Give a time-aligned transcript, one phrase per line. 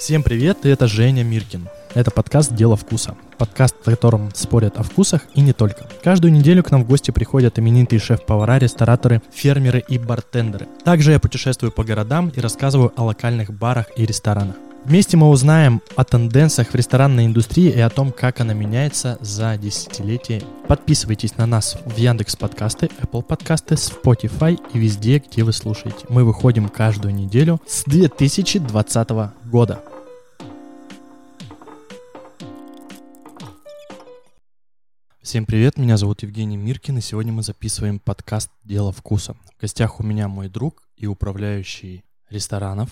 [0.00, 1.68] Всем привет, это Женя Миркин.
[1.92, 3.16] Это подкаст «Дело вкуса».
[3.36, 5.86] Подкаст, в котором спорят о вкусах и не только.
[6.02, 10.68] Каждую неделю к нам в гости приходят именитые шеф-повара, рестораторы, фермеры и бартендеры.
[10.84, 14.56] Также я путешествую по городам и рассказываю о локальных барах и ресторанах.
[14.84, 19.58] Вместе мы узнаем о тенденциях в ресторанной индустрии и о том, как она меняется за
[19.58, 20.42] десятилетия.
[20.68, 26.06] Подписывайтесь на нас в Яндекс Подкасты, Apple Подкасты, Spotify и везде, где вы слушаете.
[26.08, 29.10] Мы выходим каждую неделю с 2020
[29.44, 29.84] года.
[35.20, 39.34] Всем привет, меня зовут Евгений Миркин, и сегодня мы записываем подкаст «Дело вкуса».
[39.56, 42.88] В гостях у меня мой друг и управляющий ресторанов,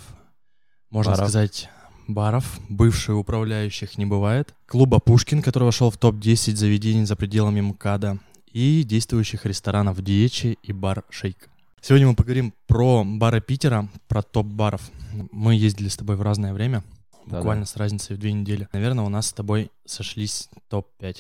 [0.91, 1.29] можно Баров.
[1.29, 1.69] сказать,
[2.09, 8.19] баров, бывший управляющих не бывает, клуба «Пушкин», который вошел в топ-10 заведений за пределами МКАДа,
[8.53, 11.49] и действующих ресторанов «Диечи» и бар «Шейк».
[11.81, 14.91] Сегодня мы поговорим про бары Питера, про топ-баров.
[15.31, 16.83] Мы ездили с тобой в разное время,
[17.27, 18.69] буквально с разницей в две недели.
[18.73, 21.19] Наверное, у нас с тобой сошлись топ-5.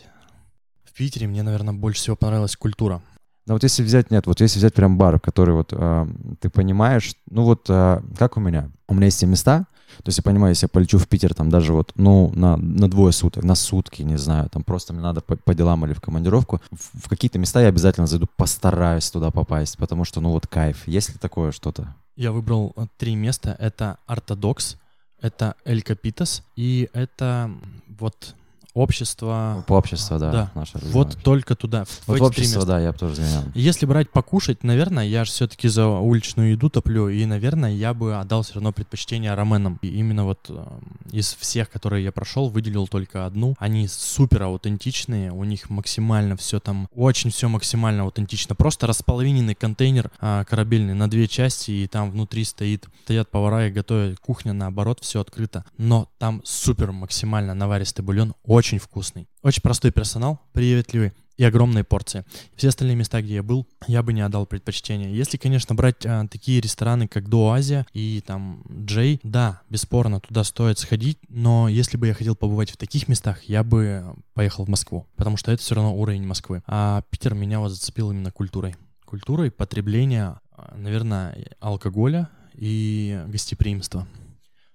[0.84, 3.02] В Питере мне, наверное, больше всего понравилась культура.
[3.46, 6.06] Но вот если взять, нет, вот если взять прям бар, который вот а,
[6.40, 9.66] ты понимаешь, ну вот а, как у меня, у меня есть те места,
[9.98, 12.88] то есть я понимаю, если я полечу в Питер, там даже вот, ну, на, на
[12.88, 16.00] двое суток, на сутки, не знаю, там просто мне надо по, по делам или в
[16.00, 20.46] командировку, в, в какие-то места я обязательно зайду, постараюсь туда попасть, потому что, ну вот
[20.46, 20.86] кайф.
[20.86, 21.94] Есть ли такое что-то?
[22.16, 23.54] Я выбрал э, три места.
[23.58, 24.76] Это Ортодокс,
[25.20, 27.50] это Эль Капитас и это
[27.86, 28.34] вот
[28.78, 29.64] общество...
[29.66, 30.30] По обществу, да.
[30.30, 30.50] Да.
[30.54, 31.84] наше Вот только туда.
[31.84, 33.44] в вот в общество, да, я бы тоже заменял.
[33.54, 38.16] Если брать покушать, наверное, я же все-таки за уличную еду топлю, и, наверное, я бы
[38.16, 39.78] отдал все равно предпочтение раменам.
[39.82, 40.64] И именно вот э,
[41.12, 43.54] из всех, которые я прошел, выделил только одну.
[43.58, 48.54] Они супер аутентичные, у них максимально все там, очень все максимально аутентично.
[48.54, 53.70] Просто располовиненный контейнер а, корабельный на две части, и там внутри стоит, стоят повара и
[53.70, 55.64] готовят кухня, наоборот, все открыто.
[55.76, 59.26] Но там супер максимально наваристый бульон, очень вкусный.
[59.42, 62.24] Очень простой персонал, приветливый и огромные порции.
[62.56, 65.16] Все остальные места, где я был, я бы не отдал предпочтение.
[65.16, 70.44] Если, конечно, брать а, такие рестораны, как До Азия и там Джей, да, бесспорно, туда
[70.44, 74.04] стоит сходить, но если бы я хотел побывать в таких местах, я бы
[74.34, 76.62] поехал в Москву, потому что это все равно уровень Москвы.
[76.66, 78.74] А Питер меня вот зацепил именно культурой.
[79.04, 84.08] Культурой потребления, а, наверное, алкоголя и гостеприимства.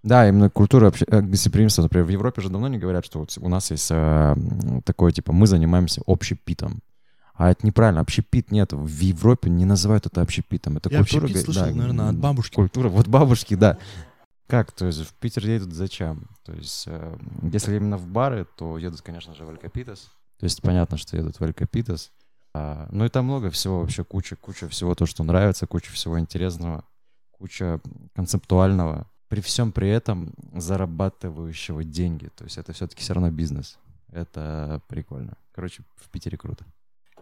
[0.03, 1.84] Да, именно культура обще- э, гостеприимства.
[1.84, 4.36] Например, в Европе же давно не говорят, что вот у нас есть э,
[4.86, 6.81] такое, типа, мы занимаемся общепитом.
[7.34, 8.74] А это неправильно, общепит нет.
[8.74, 10.78] В Европе не называют это общепитом.
[10.78, 11.24] Это Я культура...
[11.24, 12.53] общепит слышал, да, наверное, от бабушки.
[12.53, 13.78] Культура, вот бабушки, да.
[14.47, 14.72] Как?
[14.72, 16.28] То есть в Питер едут зачем?
[16.44, 17.18] То есть э,
[17.52, 20.12] если именно в бары, то едут, конечно же, в Алькапитас.
[20.38, 22.12] То есть понятно, что едут в Алькапитас.
[22.53, 26.19] А, ну и там много всего, вообще куча, куча всего, то, что нравится, куча всего
[26.19, 26.84] интересного,
[27.31, 27.80] куча
[28.13, 29.08] концептуального.
[29.29, 32.29] При всем при этом зарабатывающего деньги.
[32.35, 33.79] То есть это все-таки все равно бизнес.
[34.11, 35.38] Это прикольно.
[35.53, 36.66] Короче, в Питере круто.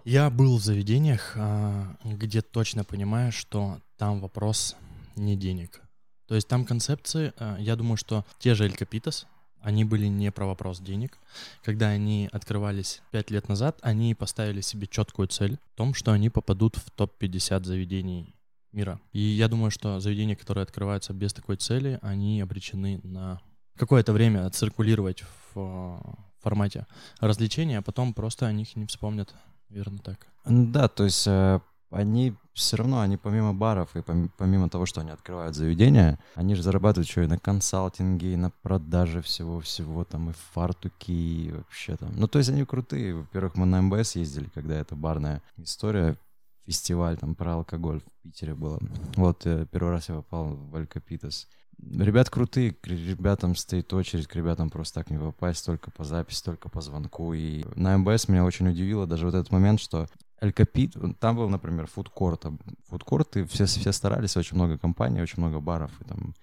[0.03, 4.75] Я был в заведениях, а, где точно понимаю, что там вопрос
[5.15, 5.81] не денег.
[6.27, 9.27] То есть там концепции, а, я думаю, что те же Эль Капитас,
[9.61, 11.19] они были не про вопрос денег.
[11.63, 16.29] Когда они открывались пять лет назад, они поставили себе четкую цель в том, что они
[16.29, 18.35] попадут в топ-50 заведений
[18.71, 18.99] мира.
[19.11, 23.41] И я думаю, что заведения, которые открываются без такой цели, они обречены на
[23.77, 25.23] какое-то время циркулировать
[25.53, 26.87] в а, формате
[27.19, 29.33] развлечения, а потом просто о них не вспомнят.
[29.69, 30.27] Верно так.
[30.45, 31.59] Да, то есть э,
[31.91, 36.55] они все равно, они помимо баров и пом- помимо того, что они открывают заведения, они
[36.55, 41.95] же зарабатывают еще и на консалтинге, и на продаже всего-всего, там, и фартуки, и вообще
[41.95, 42.11] там.
[42.15, 43.15] Ну, то есть они крутые.
[43.15, 46.17] Во-первых, мы на МБС ездили, когда это барная история,
[46.65, 48.79] фестиваль там про алкоголь в Питере было.
[49.15, 51.47] Вот, э, первый раз я попал в Алькапитас.
[51.79, 56.43] Ребят крутые, к ребятам стоит очередь, к ребятам просто так не попасть, только по записи,
[56.43, 57.33] только по звонку.
[57.33, 60.07] И на МБС меня очень удивило даже вот этот момент, что
[60.39, 62.45] Эль Капит, там был, например, фудкорт.
[62.87, 66.35] Фудкорт, и все, все старались, очень много компаний, очень много баров и там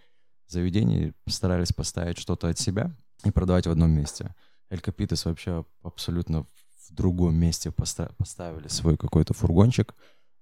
[0.49, 2.91] заведений старались поставить что-то от себя
[3.25, 4.35] и продавать в одном месте.
[4.71, 6.47] Эль Капитес вообще абсолютно
[6.90, 9.94] в другом месте поста- поставили свой какой-то фургончик,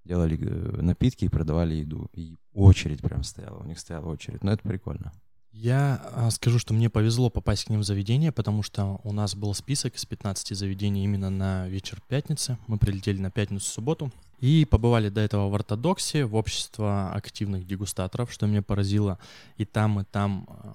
[0.04, 2.08] делали э, напитки и продавали еду.
[2.12, 4.42] И очередь прям стояла, у них стояла очередь.
[4.42, 5.12] Но это прикольно.
[5.58, 9.34] Я а, скажу, что мне повезло попасть к ним в заведение, потому что у нас
[9.34, 12.58] был список из 15 заведений именно на вечер пятницы.
[12.66, 18.46] Мы прилетели на пятницу-субботу и побывали до этого в ортодоксе, в общество активных дегустаторов, что
[18.46, 19.18] меня поразило.
[19.56, 20.74] И там, и там а,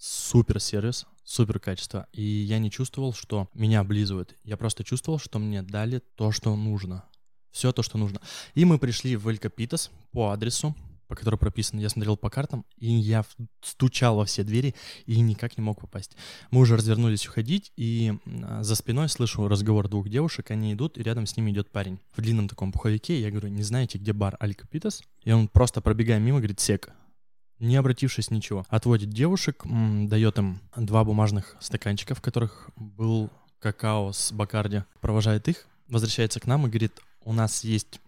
[0.00, 2.06] супер сервис, супер качество.
[2.12, 4.34] И я не чувствовал, что меня облизывают.
[4.44, 7.04] Я просто чувствовал, что мне дали то, что нужно.
[7.52, 8.20] Все то, что нужно.
[8.54, 10.74] И мы пришли в Эль Капитас по адресу.
[11.06, 11.80] по которой прописано.
[11.80, 13.24] Я смотрел по картам, и я
[13.62, 14.76] стучал во все двери
[15.06, 16.16] и никак не мог попасть.
[16.52, 18.14] Мы уже развернулись уходить, и
[18.44, 21.98] а, за спиной слышу разговор двух девушек, они идут, и рядом с ними идет парень
[22.14, 23.20] в длинном таком пуховике.
[23.20, 25.02] Я говорю, не знаете, где бар Алькапитас?
[25.24, 26.92] И он просто пробегая мимо, говорит, сек
[27.60, 28.66] не обратившись ничего.
[28.68, 33.30] Отводит девушек, дает им два бумажных стаканчика, в которых был
[33.60, 38.00] какао с Бакарди, провожает их, возвращается к нам и говорит, у нас есть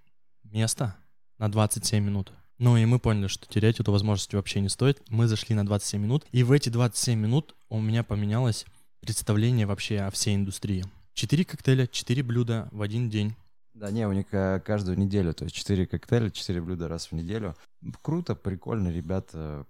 [0.45, 0.97] место
[1.39, 2.33] на 27 минут.
[2.59, 5.03] Ну и мы поняли, что терять эту возможность вообще не стоит.
[5.09, 8.65] Мы зашли на 27 минут, и в эти 27 минут у меня поменялось
[9.01, 10.85] представление вообще о всей индустрии.
[11.13, 13.35] Четыре коктейля, четыре блюда в один день.
[13.75, 17.13] Да, не, у них э, каждую неделю, то есть 4 коктейля, 4 блюда раз в
[17.13, 17.57] неделю.
[18.03, 19.67] Круто, прикольно, ребята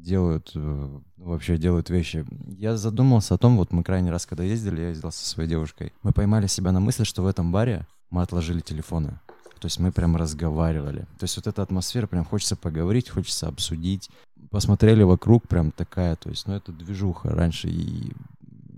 [0.00, 2.24] делают, э, вообще делают вещи.
[2.46, 5.92] Я задумался о том, вот мы крайний раз, когда ездили, я ездил со своей девушкой,
[6.02, 9.18] мы поймали себя на мысли, что в этом баре мы отложили телефоны.
[9.60, 11.00] То есть мы прям разговаривали.
[11.18, 14.08] То есть вот эта атмосфера, прям хочется поговорить, хочется обсудить.
[14.50, 17.68] Посмотрели вокруг, прям такая, то есть, ну это движуха раньше.
[17.68, 18.12] И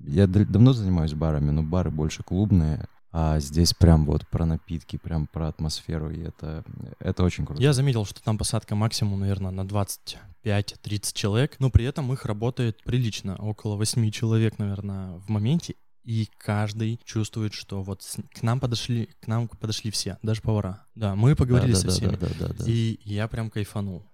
[0.04, 2.88] я давно занимаюсь барами, но бары больше клубные.
[3.14, 6.64] А здесь прям вот про напитки, прям про атмосферу, и это,
[6.98, 7.62] это очень круто.
[7.62, 12.82] Я заметил, что там посадка максимум, наверное, на 25-30 человек, но при этом их работает
[12.82, 15.74] прилично, около 8 человек, наверное, в моменте,
[16.04, 20.86] и каждый чувствует, что вот к нам подошли, к нам подошли все, даже повара.
[20.94, 22.64] Да, мы поговорили да, со да, всеми, да, да, да, да.
[22.66, 24.04] и я прям кайфанул.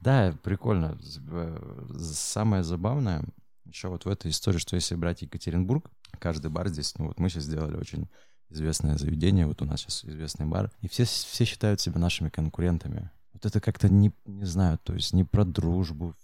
[0.00, 0.98] Да, прикольно.
[1.30, 1.58] Э,
[2.00, 3.22] самое забавное
[3.66, 7.28] еще вот в этой истории, что если брать Екатеринбург, каждый бар здесь, ну вот мы
[7.28, 8.08] сейчас сделали очень
[8.50, 13.10] известное заведение, вот у нас сейчас известный бар, и все, все считают себя нашими конкурентами.
[13.32, 16.14] Вот это как-то не, не знаю, то есть не про дружбу,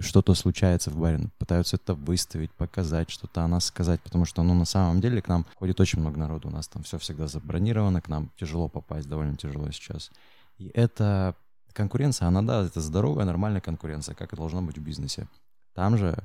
[0.00, 4.54] что-то случается в баре, пытаются это выставить, показать, что-то о нас сказать, потому что, ну,
[4.54, 8.00] на самом деле к нам ходит очень много народу, у нас там все всегда забронировано,
[8.00, 10.10] к нам тяжело попасть, довольно тяжело сейчас.
[10.58, 11.34] И это
[11.72, 15.28] конкуренция, она, да, это здоровая, нормальная конкуренция, как и должно быть в бизнесе.
[15.74, 16.18] Там же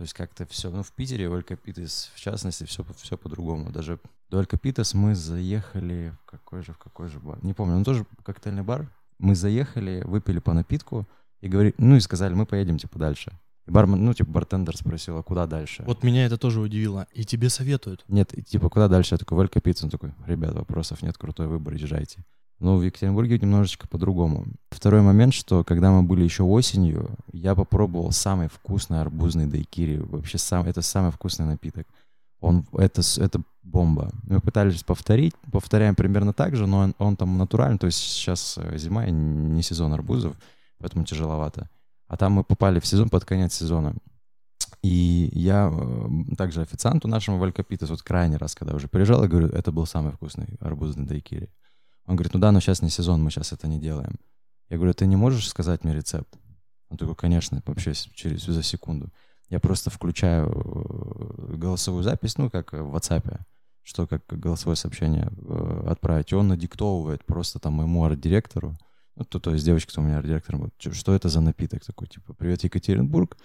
[0.00, 3.70] то есть как-то все, ну в Питере, в Алькапитес, в частности, все, все по-другому.
[3.70, 4.00] Даже
[4.30, 7.38] до Алькапитес мы заехали в какой же, в какой же бар?
[7.44, 8.90] Не помню, он тоже коктейльный бар.
[9.18, 11.06] Мы заехали, выпили по напитку
[11.42, 13.38] и говорили, ну и сказали, мы поедем типа дальше.
[13.66, 15.84] И бармен, ну типа бартендер спросил, а куда дальше?
[15.86, 17.06] Вот меня это тоже удивило.
[17.12, 18.02] И тебе советуют?
[18.08, 19.16] Нет, типа куда дальше?
[19.16, 19.84] Я такой, в Алькапитес.
[19.84, 22.24] Он такой, ребят, вопросов нет, крутой выбор, езжайте.
[22.60, 24.44] Но в Екатеринбурге немножечко по-другому.
[24.70, 29.96] Второй момент, что когда мы были еще осенью, я попробовал самый вкусный арбузный дайкири.
[29.96, 31.86] Вообще сам, это самый вкусный напиток.
[32.40, 34.10] Он, это, это бомба.
[34.24, 38.58] Мы пытались повторить, повторяем примерно так же, но он, он там натуральный, то есть сейчас
[38.58, 40.36] э, зима не сезон арбузов,
[40.78, 41.68] поэтому тяжеловато.
[42.08, 43.94] А там мы попали в сезон под конец сезона.
[44.82, 49.48] И я э, также официанту нашему Валькопитес, вот крайний раз, когда уже приезжал, я говорю,
[49.48, 51.50] это был самый вкусный арбузный дайкири.
[52.10, 54.16] Он говорит, ну да, но сейчас не сезон, мы сейчас это не делаем.
[54.68, 56.28] Я говорю, ты не можешь сказать мне рецепт?
[56.88, 59.12] Он такой, конечно, вообще через за секунду.
[59.48, 63.38] Я просто включаю э, голосовую запись, ну, как в WhatsApp,
[63.84, 66.32] что как голосовое сообщение э, отправить.
[66.32, 68.76] И он надиктовывает просто там моему арт-директору,
[69.14, 72.34] ну, то, то есть девочка, кто у меня арт-директором, что это за напиток такой, типа,
[72.34, 73.36] привет, Екатеринбург,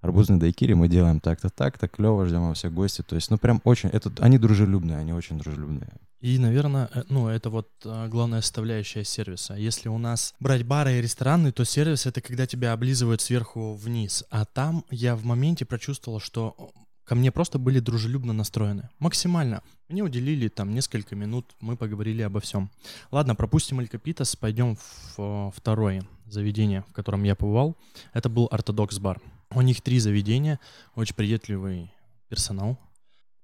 [0.00, 3.04] арбузный дайкири мы делаем так-то, так-то, клево, ждем всех гостей.
[3.06, 5.90] То есть, ну, прям очень, это, они дружелюбные, они очень дружелюбные.
[6.20, 9.54] И, наверное, э, ну, это вот э, главная составляющая сервиса.
[9.54, 14.24] Если у нас брать бары и рестораны, то сервис— это когда тебя облизывают сверху вниз.
[14.30, 16.72] А там я в моменте прочувствовал, что
[17.04, 18.90] ко мне просто были дружелюбно настроены.
[18.98, 19.62] Максимально.
[19.88, 22.70] Мне уделили там несколько минут, мы поговорили обо всем.
[23.10, 24.76] Ладно, пропустим Элькапитас, пойдем
[25.16, 27.76] в второе заведение, в котором я побывал.
[28.12, 29.20] Это был ортодокс бар.
[29.54, 30.60] У них три заведения,
[30.94, 31.92] очень приветливый
[32.28, 32.78] персонал,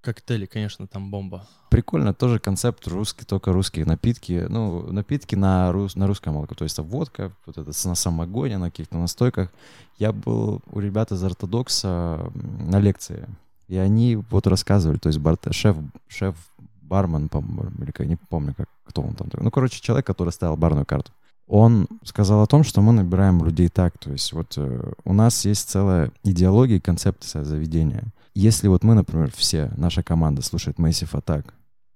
[0.06, 1.48] Коктейли, конечно, там бомба.
[1.68, 4.46] Прикольно, тоже концепт русский, только русские напитки.
[4.48, 8.70] Ну, напитки на, рус, на русском молоко, то есть водка, вот это на самогоне, на
[8.70, 9.50] каких-то настойках.
[9.98, 13.28] Я был у ребят из ортодокса на лекции,
[13.66, 16.36] и они вот рассказывали, то есть бар, шеф, шеф
[16.82, 19.28] бармен, по-моему, или не помню, как, кто он там.
[19.32, 21.10] Ну, короче, человек, который ставил барную карту.
[21.46, 25.44] Он сказал о том, что мы набираем людей так, то есть вот э, у нас
[25.44, 28.04] есть целая идеология и концепция заведения—
[28.38, 31.46] если вот мы, например, все, наша команда слушает Massive Attack,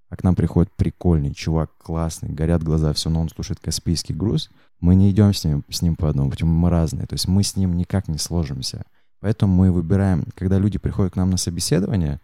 [0.09, 4.49] а к нам приходит прикольный чувак, классный, горят глаза, все, но он слушает Каспийский груз,
[4.79, 7.43] мы не идем с ним, с ним по одному, потому мы разные, то есть мы
[7.43, 8.81] с ним никак не сложимся.
[9.19, 12.19] Поэтому мы выбираем, когда люди приходят к нам на собеседование,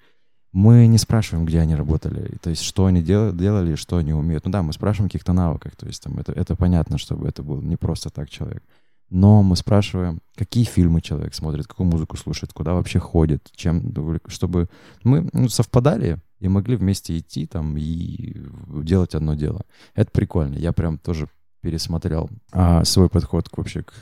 [0.58, 4.46] мы не спрашиваем, где они работали, то есть что они дел, делали, что они умеют.
[4.46, 7.62] Ну да, мы спрашиваем каких-то навыках, то есть там это, это понятно, чтобы это был
[7.62, 8.64] не просто так человек
[9.10, 13.94] но мы спрашиваем, какие фильмы человек смотрит, какую музыку слушает, куда вообще ходит, чем,
[14.28, 14.68] чтобы
[15.04, 18.36] мы ну, совпадали и могли вместе идти там и
[18.84, 19.62] делать одно дело.
[19.96, 20.56] Это прикольно.
[20.56, 21.30] Я прям тоже
[21.62, 23.94] пересмотрел а, свой подход к, вообще к,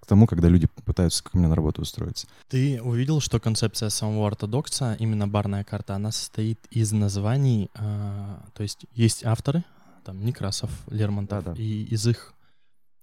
[0.00, 2.26] к тому, когда люди пытаются ко мне на работу устроиться.
[2.48, 8.62] Ты увидел, что концепция самого ортодокса, именно барная карта, она состоит из названий, а, то
[8.62, 9.64] есть есть авторы,
[10.04, 11.60] там Некрасов, Лермонтов, Да-да.
[11.60, 12.34] и из их,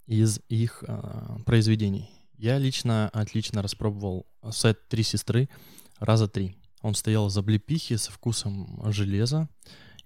[0.07, 2.09] из их а, произведений.
[2.37, 5.49] Я лично отлично распробовал сет «Три сестры»
[5.99, 6.57] раза три.
[6.81, 9.47] Он стоял из облепихи со вкусом железа.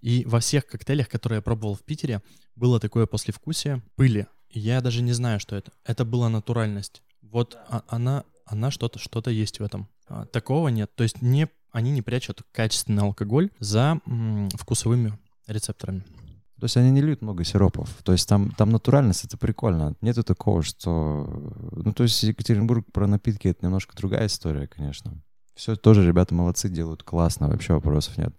[0.01, 2.21] И во всех коктейлях, которые я пробовал в Питере,
[2.55, 4.27] было такое послевкусие пыли.
[4.49, 5.71] И я даже не знаю, что это.
[5.85, 7.01] Это была натуральность.
[7.21, 9.87] Вот а- она, она что-то, что-то есть в этом.
[10.07, 10.89] А, такого нет.
[10.95, 16.03] То есть не, они не прячут качественный алкоголь за м, вкусовыми рецепторами.
[16.59, 17.89] То есть они не льют много сиропов.
[18.03, 19.95] То есть там, там натуральность, это прикольно.
[20.01, 21.25] Нету такого, что...
[21.71, 25.21] Ну, то есть Екатеринбург про напитки— это немножко другая история, конечно.
[25.55, 28.35] Все тоже ребята молодцы, делают классно, вообще вопросов нет.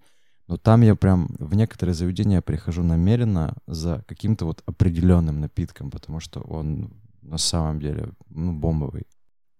[0.51, 5.93] Но там я прям в некоторые заведения я прихожу намеренно за каким-то вот определенным напитком,
[5.93, 6.93] потому что он
[7.23, 9.07] на самом деле ну, бомбовый.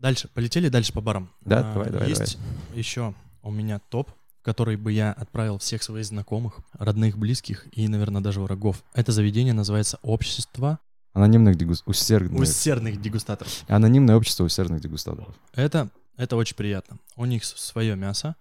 [0.01, 1.31] Дальше, полетели дальше по барам.
[1.43, 2.39] Да, А, давай, давай, Есть
[2.75, 7.87] еще у меня топ, в который бы я отправил всех своих знакомых, родных, близких и,
[7.87, 8.83] наверное, даже врагов.
[8.93, 10.81] Это заведение называется «Общество
[11.13, 11.85] Анонимных дегус...
[11.87, 12.41] усердных...
[12.41, 13.63] усердных дегустаторов».
[13.69, 15.37] Анонимное общество усердных дегустаторов.
[15.55, 16.99] Это, это очень приятно.
[17.15, 18.35] У них свое мясо,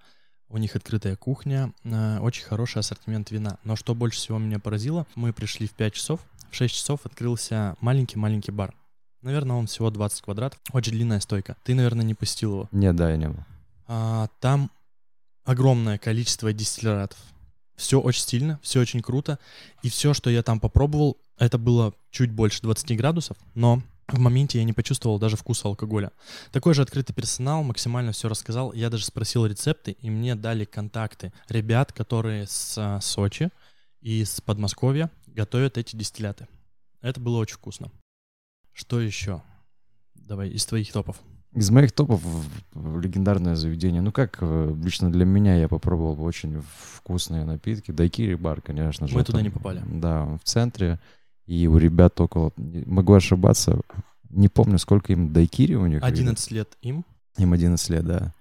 [0.50, 3.58] у них открытая кухня, э, очень хороший ассортимент вина.
[3.64, 7.76] Но что больше всего меня поразило, мы пришли в 5 часов, в 6 часов открылся
[7.82, 8.74] маленький-маленький бар.
[9.22, 10.60] Наверное, он всего 20 квадратов.
[10.72, 11.58] Очень длинная стойка.
[11.64, 12.70] Ты, наверное, не посетил его.
[12.72, 13.44] Нет, да, я не был.
[13.88, 14.72] А, там
[15.44, 17.18] огромное количество дистиллятов.
[17.76, 19.40] Все очень стильно, все очень круто.
[19.84, 24.60] И все, что я там попробовал, это было чуть больше 20 градусов, но в моменте
[24.60, 26.12] я не почувствовал даже вкуса алкоголя.
[26.52, 28.74] Такой же открытый персонал, максимально все рассказал.
[28.74, 33.50] Я даже спросил рецепты, и мне дали контакты ребят, которые с а, Сочи
[34.02, 36.48] и с Подмосковья готовят эти дистилляты.
[37.02, 37.92] Это было очень вкусно.
[38.74, 39.42] Что еще?
[40.16, 41.18] Давай, из твоих топов.
[41.54, 42.22] Из моих топов
[42.76, 44.02] легендарное заведение.
[44.02, 46.62] Ну как, э, лично для меня я попробовал очень
[46.96, 47.92] вкусные напитки.
[47.92, 49.16] Дайкири бар, конечно же.
[49.16, 49.82] Мы туда Там, не попали.
[49.88, 51.00] Да, в центре.
[51.50, 52.54] И у ребят около...
[52.58, 53.82] Могу ошибаться.
[54.30, 56.04] Не помню, сколько им дайкири у них.
[56.04, 57.04] 11 лет им.
[57.38, 58.36] Им 11 лет, да.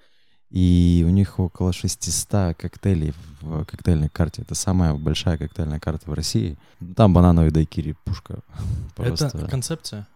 [0.50, 4.42] И у них около 600 коктейлей в коктейльной карте.
[4.42, 6.58] Это самая большая коктейльная карта в России.
[6.96, 8.40] Там банановый дайкири, пушка.
[8.94, 9.28] Просто.
[9.28, 10.06] Это концепция.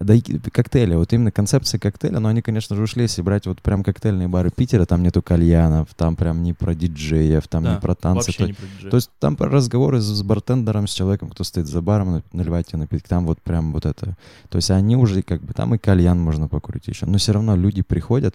[0.00, 3.84] Дайки, коктейли, вот именно концепция коктейля, но они, конечно же, ушли, если брать вот прям
[3.84, 7.94] коктейльные бары Питера, там нету кальянов, там прям не про диджеев, там Да, не про
[7.94, 8.32] танцы.
[8.32, 8.90] То, не про диджея.
[8.90, 12.22] то есть там про разговоры с, с бартендером, с человеком, кто стоит за баром, на-
[12.32, 14.16] наливать тебе напитки, там вот прям вот это.
[14.48, 17.54] То есть они уже как бы, там и кальян можно покурить еще, но все равно
[17.54, 18.34] люди приходят,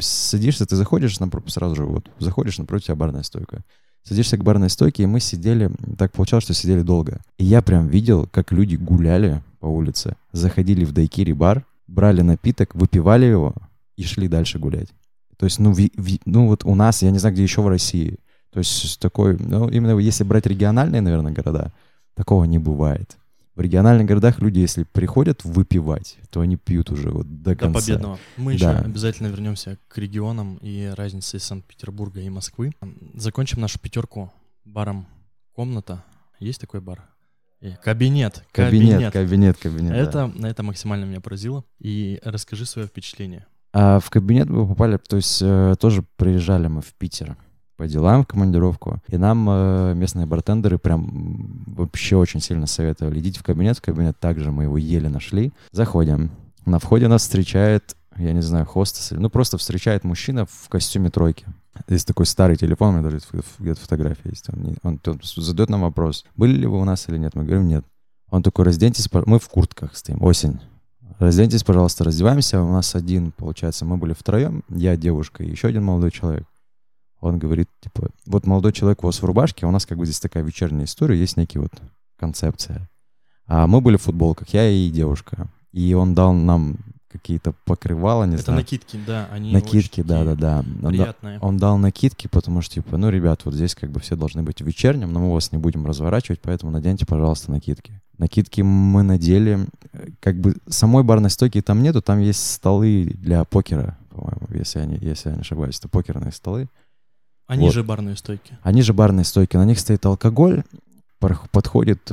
[0.00, 3.60] садишься, ты заходишь, напро- сразу же вот, заходишь, напротив тебя барная стойка.
[4.02, 7.20] Садишься к барной стойке, и мы сидели, так получалось, что сидели долго.
[7.36, 12.74] И я прям видел, как люди гуляли по улице, заходили в дайкири бар, брали напиток,
[12.74, 13.54] выпивали его
[13.96, 14.88] и шли дальше гулять.
[15.36, 17.68] То есть, ну, ви- ви- ну вот у нас, я не знаю, где еще в
[17.68, 18.18] России,
[18.50, 21.72] то есть такой, ну, именно если брать региональные, наверное, города,
[22.14, 23.16] такого не бывает.
[23.56, 27.80] В региональных городах люди, если приходят выпивать, то они пьют уже вот до До конца.
[27.80, 28.18] победного.
[28.38, 28.78] Мы еще Да.
[28.80, 32.72] обязательно вернемся к регионам и разнице Санкт-Петербурга и Москвы.
[33.14, 34.32] Закончим нашу пятерку
[34.64, 35.06] баром
[35.54, 36.02] «Комната».
[36.38, 37.02] Есть такой бар?
[37.60, 38.42] Э, Кабинет.
[38.52, 39.92] Кабинет, кабинет, кабинет.
[39.92, 39.98] да.
[39.98, 41.64] Это, это максимально меня поразило.
[41.78, 43.46] И расскажи свое впечатление.
[43.72, 47.36] А в кабинет мы попали, то есть э, тоже приезжали мы в Питер
[47.76, 53.20] по делам в командировку, и нам э, местные бартендеры прям вообще очень сильно советовали.
[53.20, 55.52] Идите в кабинет, в кабинет также мы его еле нашли.
[55.72, 56.30] Заходим.
[56.66, 61.08] На входе нас встречает, я не знаю, хостес, или- ну просто встречает мужчина в костюме
[61.10, 61.46] тройки.
[61.88, 63.20] Здесь такой старый телефон, у меня даже
[63.58, 64.48] где-то фотография есть.
[64.48, 67.34] Он, он, он задает нам вопрос, были ли вы у нас или нет.
[67.34, 67.84] Мы говорим, нет.
[68.30, 70.60] Он такой, разденьтесь, мы в куртках стоим, осень.
[71.18, 72.62] Разденьтесь, пожалуйста, раздеваемся.
[72.62, 76.46] У нас один, получается, мы были втроем, я, девушка и еще один молодой человек.
[77.20, 80.20] Он говорит, типа, вот молодой человек у вас в рубашке, у нас как бы здесь
[80.20, 81.72] такая вечерняя история, есть некий вот
[82.18, 82.88] концепция.
[83.46, 85.48] А мы были в футболках, я и девушка.
[85.72, 86.78] И он дал нам
[87.10, 88.60] какие-то покрывала, не это знаю.
[88.60, 90.58] накидки, да, они накидки, очень да, да, такие да.
[90.86, 91.38] Он, Приятные.
[91.40, 94.62] он дал накидки, потому что, типа, ну, ребят, вот здесь как бы все должны быть
[94.62, 98.00] в вечернем, но мы вас не будем разворачивать, поэтому наденьте, пожалуйста, накидки.
[98.18, 99.66] Накидки мы надели.
[99.92, 104.80] Э, Как бы самой барной стойки там нету, там есть столы для покера, по-моему, если
[104.80, 105.78] я не, если я не ошибаюсь.
[105.78, 106.68] Это покерные столы.
[107.46, 107.74] Они вот.
[107.74, 108.56] же барные стойки.
[108.62, 110.62] Они же барные стойки, на них стоит алкоголь,
[111.18, 112.12] подходит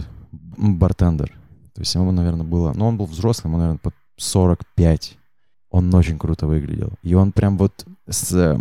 [0.58, 1.30] бартендер.
[1.74, 2.74] То есть ему, наверное, было...
[2.74, 5.18] Ну, он был взрослым, ему, наверное, под 45.
[5.70, 6.94] Он очень круто выглядел.
[7.04, 7.86] И он прям вот...
[8.10, 8.58] с-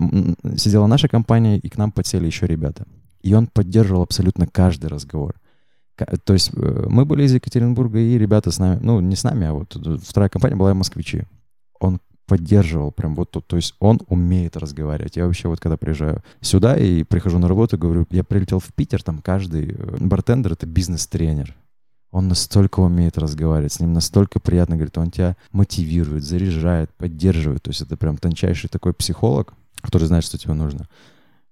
[0.56, 2.84] сидела наша компания, и к нам подсели еще ребята.
[3.22, 5.34] И он поддерживал абсолютно каждый разговор.
[6.25, 9.46] То есть э, мы были из Екатеринбурга, и ребята с нами, ну, не с нами,
[9.46, 11.22] а вот вторая компания была москвичи.
[11.80, 15.16] Он поддерживал прям вот тут, то есть он умеет разговаривать.
[15.16, 19.02] Я вообще вот когда приезжаю сюда и прихожу на работу, говорю, я прилетел в Питер,
[19.02, 21.54] там каждый э, бартендер— это бизнес-тренер.
[22.10, 27.62] Он настолько умеет разговаривать, с ним настолько приятно говорит, он тебя мотивирует, заряжает, поддерживает.
[27.62, 30.88] То есть это прям тончайший такой психолог, который знает, что тебе нужно.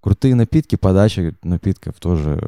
[0.01, 2.41] Крутые напитки, подача напитков тоже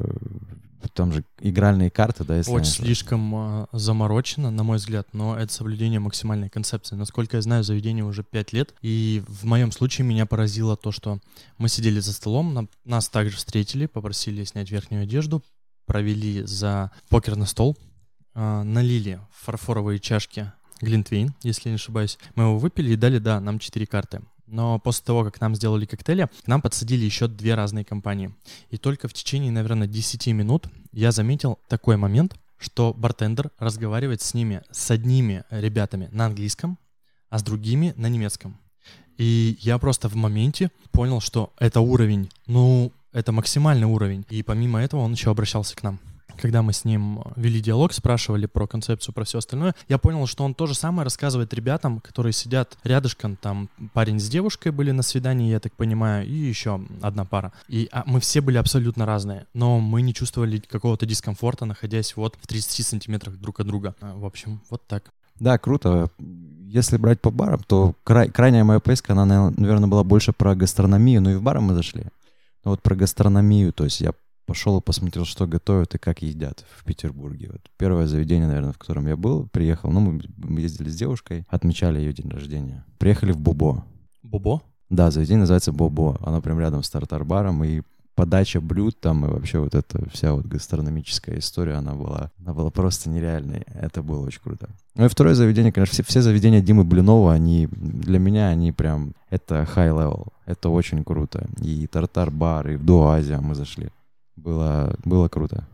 [0.94, 5.52] там же игральные карты, да, если Очень слишком э, заморочено, на мой взгляд, но это
[5.52, 6.96] соблюдение максимальной концепции.
[6.96, 11.18] Насколько я знаю, заведение уже 5 лет, и в моем случае меня поразило то, что
[11.58, 15.42] мы сидели за столом, на, нас также встретили, попросили снять верхнюю одежду,
[15.86, 17.76] провели за покерный стол,
[18.36, 22.18] э, налили фарфоровые чашки Глинтвейн, если не ошибаюсь.
[22.34, 24.22] Мы его выпили и дали, да, нам 4 карты.
[24.46, 28.32] Но после того, как нам сделали коктейли, к нам подсадили еще две разные компании.
[28.70, 34.34] И только в течение, наверное, 10 минут я заметил такой момент, что бартендер разговаривает с
[34.34, 36.78] ними, с одними ребятами на английском,
[37.28, 38.56] а с другими на немецком.
[39.18, 44.24] И я просто в моменте понял, что это уровень, ну, это максимальный уровень.
[44.28, 45.98] И помимо этого он еще обращался к нам
[46.40, 50.44] когда мы с ним вели диалог, спрашивали про концепцию, про все остальное, я понял, что
[50.44, 55.02] он то же самое рассказывает ребятам, которые сидят рядышком, там парень с девушкой были на
[55.02, 57.52] свидании, я так понимаю, и еще одна пара.
[57.68, 62.36] И а, мы все были абсолютно разные, но мы не чувствовали какого-то дискомфорта, находясь вот
[62.40, 63.94] в 30 сантиметрах друг от друга.
[64.00, 65.12] А, в общем, вот так.
[65.38, 66.10] Да, круто.
[66.68, 71.20] Если брать по барам, то край, крайняя моя поездка, она, наверное, была больше про гастрономию,
[71.20, 72.04] но и в бары мы зашли.
[72.64, 74.12] Но вот про гастрономию, то есть я
[74.46, 77.50] пошел и посмотрел, что готовят и как едят в Петербурге.
[77.52, 81.98] Вот первое заведение, наверное, в котором я был, приехал, ну, мы ездили с девушкой, отмечали
[81.98, 82.84] ее день рождения.
[82.98, 83.84] Приехали в Бобо.
[84.22, 84.62] Бобо?
[84.88, 86.16] Да, заведение называется Бобо.
[86.20, 87.82] Оно прям рядом с тартар-баром, и
[88.14, 92.70] подача блюд там и вообще вот эта вся вот гастрономическая история, она была, она была
[92.70, 93.62] просто нереальной.
[93.66, 94.70] Это было очень круто.
[94.94, 99.12] Ну и второе заведение, конечно, все, все заведения Димы Блинова, они для меня, они прям,
[99.28, 100.28] это high level.
[100.46, 101.46] Это очень круто.
[101.60, 103.90] И тартар-бар, и в Дуазия мы зашли.
[104.36, 105.66] Было, было круто.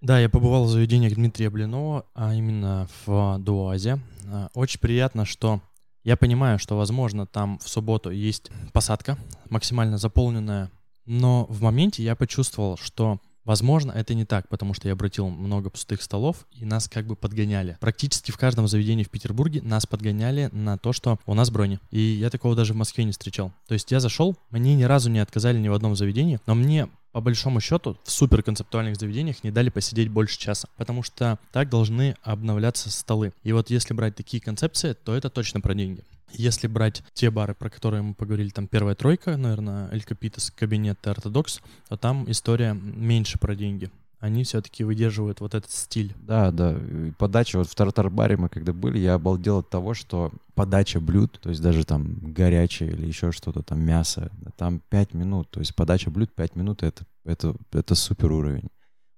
[0.00, 3.98] Да, я побывал в заведениях Дмитрия Блинова, а именно в Дуазе.
[4.30, 5.60] А, очень приятно, что
[6.04, 10.70] я понимаю, что, возможно, там в субботу есть посадка, максимально заполненная,
[11.06, 15.70] но в моменте я почувствовал, что Возможно, это не так, потому что я обратил много
[15.70, 17.78] пустых столов, и нас как бы подгоняли.
[17.80, 21.78] Практически в каждом заведении в Петербурге нас подгоняли на то, что у нас брони.
[21.92, 23.52] И я такого даже в Москве не встречал.
[23.68, 26.88] То есть я зашел, мне ни разу не отказали ни в одном заведении, но мне
[27.16, 32.14] по большому счету в суперконцептуальных заведениях не дали посидеть больше часа, потому что так должны
[32.22, 33.32] обновляться столы.
[33.42, 36.04] И вот если брать такие концепции, то это точно про деньги.
[36.32, 40.98] Если брать те бары, про которые мы поговорили, там первая тройка, наверное, Эль Капитас, Кабинет
[41.06, 46.14] и Ортодокс, то там история меньше про деньги они все-таки выдерживают вот этот стиль.
[46.18, 46.76] Да, да.
[47.18, 51.50] Подача, вот в тартар-баре мы когда были, я обалдел от того, что подача блюд, то
[51.50, 56.10] есть даже там горячее или еще что-то, там мясо, там 5 минут, то есть подача
[56.10, 58.68] блюд 5 минут, это, это, это супер уровень.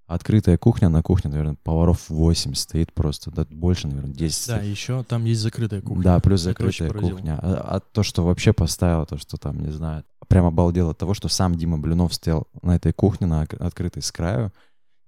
[0.06, 4.48] Открытая кухня, на кухне, наверное, поваров 8 стоит просто, да, больше, наверное, 10.
[4.48, 6.02] Да, еще там есть закрытая кухня.
[6.02, 7.38] Да, плюс закрытая кухня.
[7.42, 11.12] А, а то, что вообще поставило, то, что там, не знаю, прям обалдел от того,
[11.12, 14.50] что сам Дима Блинов стоял на этой кухне, на открытой с краю,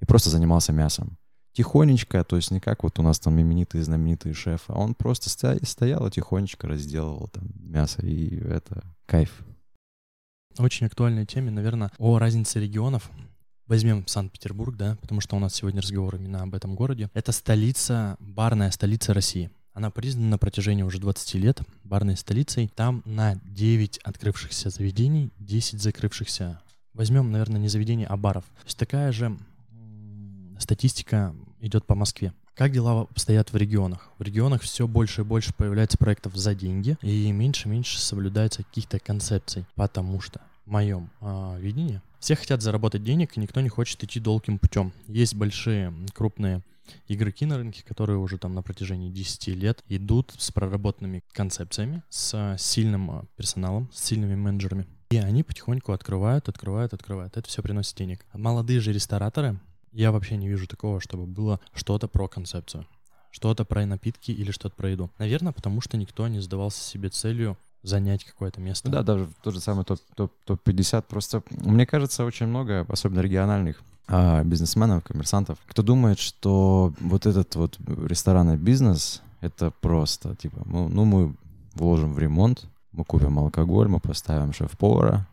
[0.00, 1.16] и просто занимался мясом.
[1.52, 5.28] Тихонечко, то есть не как вот у нас там именитые, знаменитые шефы, а он просто
[5.28, 9.42] стоял и тихонечко разделывал там мясо, и это кайф.
[10.58, 13.10] Очень актуальная тема, наверное, о разнице регионов.
[13.66, 17.08] Возьмем Санкт-Петербург, да, потому что у нас сегодня разговор именно об этом городе.
[17.14, 19.50] Это столица, барная столица России.
[19.72, 22.68] Она признана на протяжении уже 20 лет барной столицей.
[22.74, 26.60] Там на 9 открывшихся заведений, 10 закрывшихся.
[26.94, 28.44] Возьмем, наверное, не заведений, а баров.
[28.44, 29.38] То есть такая же
[30.60, 32.32] статистика идет по Москве.
[32.54, 34.10] Как дела обстоят в регионах?
[34.18, 38.62] В регионах все больше и больше появляется проектов за деньги, и меньше и меньше соблюдается
[38.64, 43.70] каких-то концепций, потому что в моем э, видении все хотят заработать денег, и никто не
[43.70, 44.92] хочет идти долгим путем.
[45.08, 46.62] Есть большие, крупные
[47.08, 52.56] игроки на рынке, которые уже там на протяжении 10 лет идут с проработанными концепциями, с
[52.58, 54.86] сильным а, персоналом, с сильными менеджерами.
[55.10, 57.36] И они потихоньку открывают, открывают, открывают.
[57.36, 58.24] Это все приносит денег.
[58.32, 59.58] Молодые же рестораторы,
[59.92, 62.86] я вообще не вижу такого, чтобы было что-то про концепцию,
[63.30, 65.10] что-то про напитки или что-то про еду.
[65.18, 68.90] Наверное, потому что никто не задавался себе целью занять какое-то место.
[68.90, 70.14] Да, даже тот же самый топ-50.
[70.14, 76.18] Топ, топ 50 Просто, мне кажется, очень много, особенно региональных а, бизнесменов, коммерсантов, кто думает,
[76.18, 81.34] что вот этот вот ресторанный бизнес— это просто, типа, ну, ну мы
[81.74, 85.26] вложим в ремонт, мы купим алкоголь, мы поставим шеф-повара,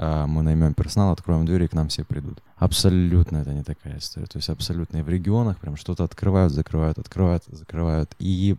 [0.00, 2.42] мы наймем персонал, откроем двери, и к нам все придут.
[2.56, 4.26] Абсолютно это не такая история.
[4.26, 8.14] То есть абсолютно и в регионах прям что-то открывают, закрывают, открывают, закрывают.
[8.18, 8.56] И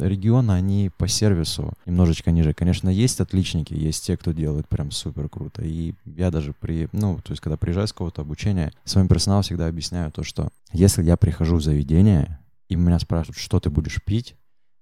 [0.00, 2.54] регионы, они по сервису немножечко ниже.
[2.54, 5.62] Конечно, есть отличники, есть те, кто делает прям супер круто.
[5.62, 9.68] И я даже при, ну, то есть когда приезжаю с какого-то обучения, своим персоналу всегда
[9.68, 14.34] объясняю то, что если я прихожу в заведение, и меня спрашивают, что ты будешь пить,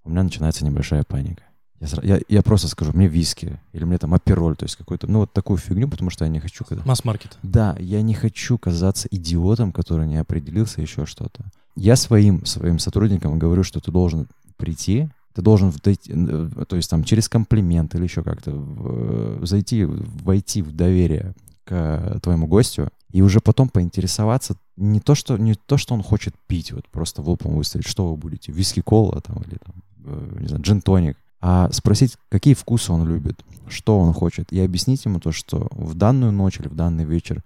[0.04, 1.42] у меня начинается небольшая паника.
[1.80, 5.20] Я, я, я просто скажу, мне виски, или мне там апероль, то есть какой-то, ну
[5.20, 6.64] вот такую фигню, потому что я не хочу...
[6.64, 6.82] Когда...
[6.84, 7.38] Масс-маркет.
[7.42, 11.44] Да, я не хочу казаться идиотом, который не определился, еще что-то.
[11.76, 16.12] Я своим, своим сотрудникам говорю, что ты должен прийти, ты должен войти,
[16.68, 22.88] то есть там через комплимент или еще как-то зайти, войти в доверие к твоему гостю
[23.12, 27.22] и уже потом поинтересоваться не то, что, не то, что он хочет пить, вот просто
[27.22, 31.70] в лупом выстрелить, что вы будете, виски-кола там или там, э, не знаю, джин-тоник, а
[31.72, 36.32] спросить, какие вкусы он любит, что он хочет, и объяснить ему то, что в данную
[36.32, 37.44] ночь или в данный вечер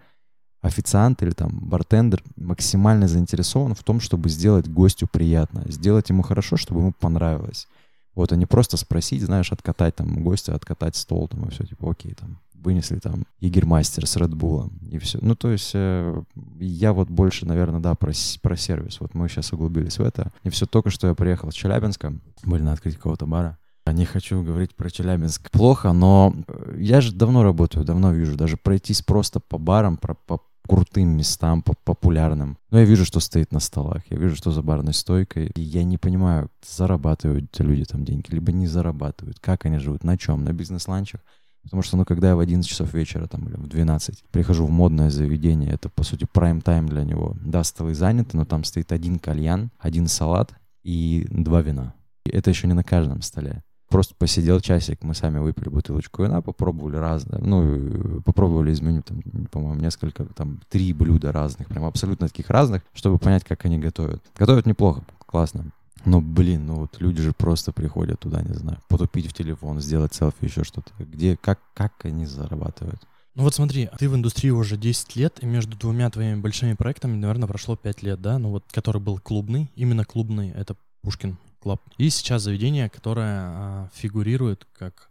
[0.62, 6.56] официант или там бартендер максимально заинтересован в том, чтобы сделать гостю приятно, сделать ему хорошо,
[6.56, 7.66] чтобы ему понравилось.
[8.14, 11.90] Вот, а не просто спросить, знаешь, откатать там гостя, откатать стол там и все, типа,
[11.90, 15.18] окей, там, вынесли там Егермастер с Редбулом и все.
[15.20, 16.22] Ну, то есть э,
[16.60, 19.00] я вот больше, наверное, да, про, про сервис.
[19.00, 20.30] Вот мы сейчас углубились в это.
[20.44, 23.58] И все только что я приехал с Челябинска, были на открытии какого-то бара.
[23.86, 28.36] Не хочу говорить про Челябинск плохо, но э, я же давно работаю, давно вижу.
[28.36, 32.58] Даже пройтись просто по барам, про, по крутым местам, по популярным.
[32.70, 35.46] Но я вижу, что стоит на столах, я вижу, что за барной стойкой.
[35.56, 40.16] И я не понимаю, зарабатывают люди там деньги, либо не зарабатывают, как они живут, на
[40.16, 41.20] чем, на бизнес-ланчах.
[41.64, 44.70] Потому что, ну, когда я в 11 часов вечера, там, или в 12, прихожу в
[44.70, 47.36] модное заведение, это, по сути, прайм-тайм для него.
[47.40, 51.94] Да, столы заняты, но там стоит один кальян, один салат и два вина.
[52.24, 56.40] И это еще не на каждом столе просто посидел часик, мы сами выпили бутылочку вина,
[56.40, 62.26] попробовали разное, ну, попробовали из меню, там, по-моему, несколько, там, три блюда разных, прям абсолютно
[62.28, 64.22] таких разных, чтобы понять, как они готовят.
[64.36, 65.66] Готовят неплохо, классно.
[66.04, 70.14] Но, блин, ну вот люди же просто приходят туда, не знаю, потупить в телефон, сделать
[70.14, 70.90] селфи, еще что-то.
[70.98, 73.00] Где, как, как они зарабатывают?
[73.34, 77.16] Ну вот смотри, ты в индустрии уже 10 лет, и между двумя твоими большими проектами,
[77.16, 78.38] наверное, прошло 5 лет, да?
[78.38, 81.80] Ну вот, который был клубный, именно клубный, это Пушкин Club.
[81.96, 85.10] И сейчас заведение, которое а, фигурирует как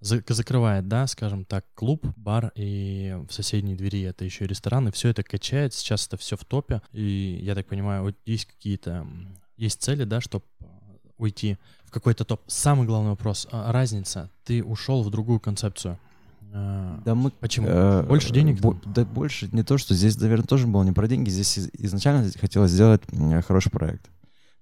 [0.00, 4.90] закрывает, да, скажем так, клуб, бар, и в соседней двери это еще и ресторан, и
[4.90, 9.06] все это качает, сейчас это все в топе, и я так понимаю, вот есть какие-то,
[9.56, 10.44] есть цели, да, чтобы
[11.18, 12.42] уйти в какой-то топ.
[12.48, 16.00] Самый главный вопрос, а, разница, ты ушел в другую концепцию,
[16.52, 17.68] а, да мы, Почему?
[17.68, 18.60] Э, больше денег?
[18.60, 21.30] Бо, да больше не то, что здесь, наверное, тоже было не про деньги.
[21.30, 23.00] Здесь изначально хотелось сделать
[23.46, 24.10] хороший проект.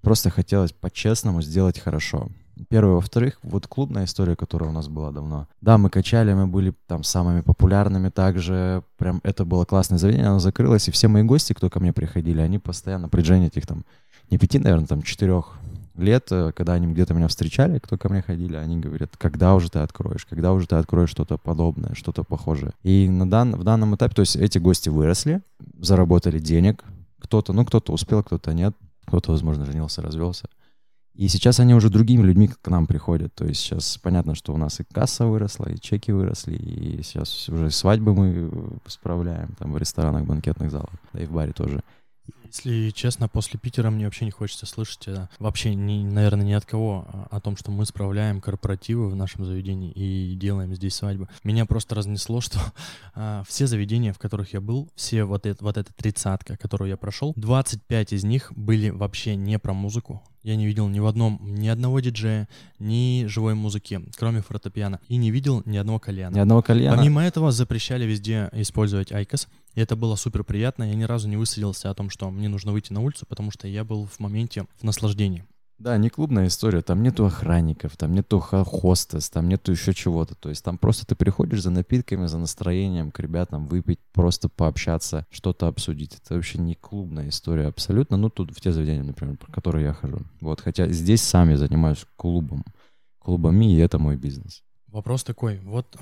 [0.02, 2.28] Просто хотелось по-честному сделать хорошо.
[2.68, 2.94] Первое.
[2.94, 5.46] Во-вторых, вот клубная история, которая у нас была давно.
[5.60, 8.82] Да, мы качали, мы были там самыми популярными также.
[8.98, 10.88] Прям это было классное заведение, оно закрылось.
[10.88, 13.84] И все мои гости, кто ко мне приходили, они постоянно, при этих там,
[14.30, 15.54] не пяти, наверное, там четырех
[15.96, 19.70] лет, э, когда они где-то меня встречали, кто ко мне ходили, они говорят, когда уже
[19.70, 22.72] ты откроешь, когда уже ты откроешь что-то подобное, что-то похожее.
[22.82, 25.42] И на дан, в данном этапе, то есть эти гости выросли,
[25.78, 26.84] заработали денег,
[27.18, 28.74] кто-то, ну, кто-то успел, кто-то нет
[29.06, 30.48] кто-то, возможно, женился, развелся.
[31.14, 33.34] И сейчас они уже другими людьми к нам приходят.
[33.34, 37.48] То есть сейчас понятно, что у нас и касса выросла, и чеки выросли, и сейчас
[37.48, 38.50] уже свадьбы мы
[38.86, 41.82] справляем там в ресторанах, банкетных залах, да и в баре тоже.
[42.44, 46.66] Если честно, после Питера мне вообще не хочется слышать, а, вообще, не, наверное, ни от
[46.66, 51.28] кого а, о том, что мы справляем корпоративы в нашем заведении и делаем здесь свадьбы.
[51.44, 52.58] Меня просто разнесло, что
[53.14, 56.96] а, все заведения, в которых я был, все вот, это, вот эта тридцатка, которую я
[56.96, 61.38] прошел, 25 из них были вообще не про музыку, я не видел ни в одном,
[61.42, 62.48] ни одного диджея,
[62.79, 65.00] ни живой музыки, кроме фортепиано.
[65.09, 66.35] И не видел ни одного кальяна.
[66.35, 66.96] Ни одного кальяна.
[66.96, 69.48] Помимо этого запрещали везде использовать айкос.
[69.74, 70.85] И это было супер приятно.
[70.85, 73.68] Я ни разу не высадился о том, что мне нужно выйти на улицу, потому что
[73.68, 75.44] я был в моменте в наслаждении.
[75.80, 80.34] Да, не клубная история, там нету охранников, там нету хостес, там нету еще чего-то.
[80.34, 85.26] То есть там просто ты приходишь за напитками, за настроением к ребятам выпить, просто пообщаться,
[85.30, 86.18] что-то обсудить.
[86.22, 88.18] Это вообще не клубная история абсолютно.
[88.18, 90.18] Ну, тут в те заведения, например, про которые я хожу.
[90.42, 92.62] Вот, хотя здесь сам я занимаюсь клубом,
[93.18, 94.62] клубами, и это мой бизнес.
[94.86, 95.60] Вопрос такой.
[95.60, 95.96] Вот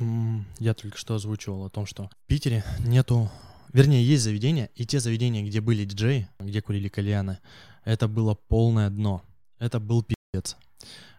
[0.58, 3.30] я только что озвучивал о том, что в Питере нету
[3.72, 7.38] Вернее, есть заведения, и те заведения, где были диджеи, где курили кальяны,
[7.84, 9.22] это было полное дно.
[9.58, 10.56] Это был пиздец.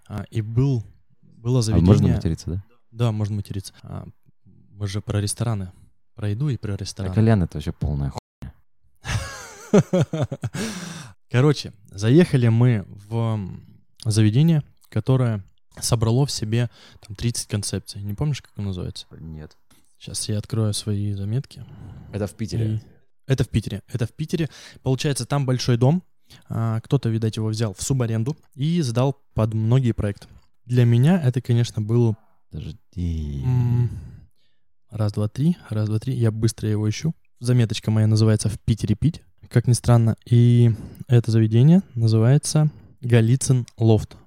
[0.08, 0.84] А, и был,
[1.21, 1.89] было заведение...
[1.89, 2.63] А можно материться, да?
[2.91, 3.73] Да, можно материться.
[3.84, 4.08] А,
[4.71, 5.71] мы же про рестораны.
[6.15, 7.12] Про еду и про рестораны.
[7.12, 8.54] А кальян— это вообще полная хуйня.
[11.30, 13.39] Короче, заехали мы в
[14.06, 15.43] заведение, которое
[15.80, 16.69] собрало в себе
[17.06, 18.02] там 30 концепций.
[18.02, 19.06] Не помнишь, как оно называется?
[19.19, 19.56] Нет.
[19.99, 21.63] Сейчас я открою свои заметки.
[22.12, 22.75] Это в Питере?
[22.75, 22.80] И-
[23.28, 23.84] Это в Питере.
[23.88, 24.49] Это в Питере.
[24.82, 26.02] Получается, там большой дом.
[26.47, 30.27] А, Кто-то, видать, его взял в субаренду и сдал под многие проекты.
[30.65, 32.15] Для меня это, конечно, был
[32.51, 33.45] Подожди.
[34.89, 36.15] раз, два, три, раз, два, три.
[36.15, 37.13] Я быстро его ищу.
[37.39, 40.15] Заметочка моя называется «В Питере пить», как ни странно.
[40.25, 40.71] И
[41.07, 42.69] это заведение называется
[43.01, 44.17] Голицын Лофт.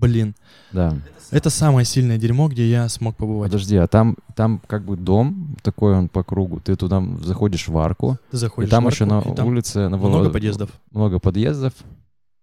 [0.00, 0.34] Блин,
[0.72, 0.96] Да.
[1.30, 3.50] это самое сильное дерьмо, где я смог побывать.
[3.50, 6.60] Подожди, а там, там как бы дом такой он по кругу.
[6.60, 9.46] Ты туда заходишь в арку, Ты и заходишь там в еще на арку, и там
[9.48, 9.88] улице...
[9.88, 10.70] На много Воло- подъездов.
[10.90, 11.74] Много подъездов.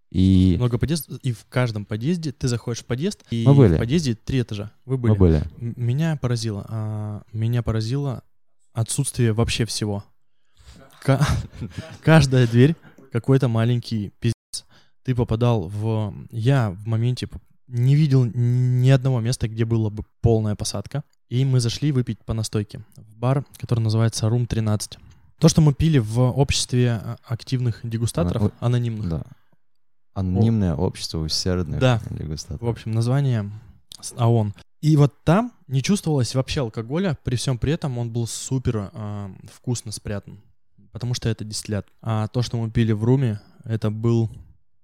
[0.10, 3.76] И Много подъездов, и в каждом подъезде ты заходишь в подъезд, и Мы были.
[3.76, 4.72] в подъезде три этажа.
[4.86, 5.12] Вы были.
[5.12, 5.44] мы были.
[5.60, 8.24] М- Меня поразило, а, меня поразило
[8.72, 10.06] отсутствие вообще всего.
[11.04, 11.26] Ка-
[12.04, 12.76] Каждая дверь
[13.12, 14.34] какой-то маленький пиздец.
[15.04, 16.14] Ты попадал в...
[16.32, 17.28] Я в моменте
[17.68, 21.04] не видел ни одного места, где была бы полная посадка.
[21.30, 24.98] И мы зашли выпить по настойке в бар, который называется Room 13.
[25.40, 29.10] То, что мы пили в обществе а, активных дегустаторов, Ана- анонимных.
[29.10, 29.24] Да.
[30.14, 32.02] Анонимное общество усердных Да.
[32.10, 32.62] дегустаторов.
[32.62, 33.52] В общем, название
[34.18, 34.54] АОН.
[34.82, 39.32] И вот там не чувствовалось вообще алкоголя, при всем при этом он был супер а,
[39.52, 40.40] вкусно спрятан,
[40.92, 41.88] потому что это дистиллят.
[42.02, 44.32] А то, что мы пили в руме, это был,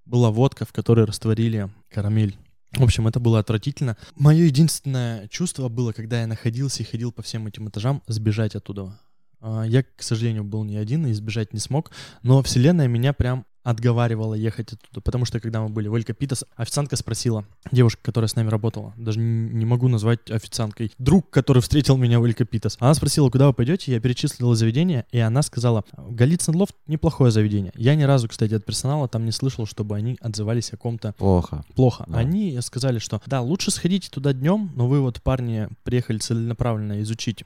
[0.06, 2.38] была водка, в которой растворили карамель.
[2.74, 3.98] В общем, это было отвратительно.
[4.16, 9.00] Мое единственное чувство было, когда я находился и ходил по всем этим этажам, сбежать оттуда.
[9.40, 11.92] А, Я, к сожалению, был не один и сбежать не смог,
[12.24, 16.46] но вселенная меня прям отговаривала ехать оттуда, потому что когда мы были в Эль Капитас,
[16.56, 21.98] официантка спросила, девушка, которая с нами работала, даже не могу назвать официанткой, друг, который встретил
[21.98, 22.78] меня в Эль Капитас.
[22.80, 27.72] Она спросила, куда вы пойдете, я перечислила заведение, и она сказала, Голицын Лофт неплохое заведение.
[27.76, 31.64] Я ни разу, кстати, от персонала там не слышал, чтобы они отзывались о ком-то Плохо.
[31.76, 32.06] плохо.
[32.08, 32.20] Да.
[32.20, 37.44] Они сказали, что да, лучше сходите туда днем, но вы вот, парни, приехали целенаправленно изучить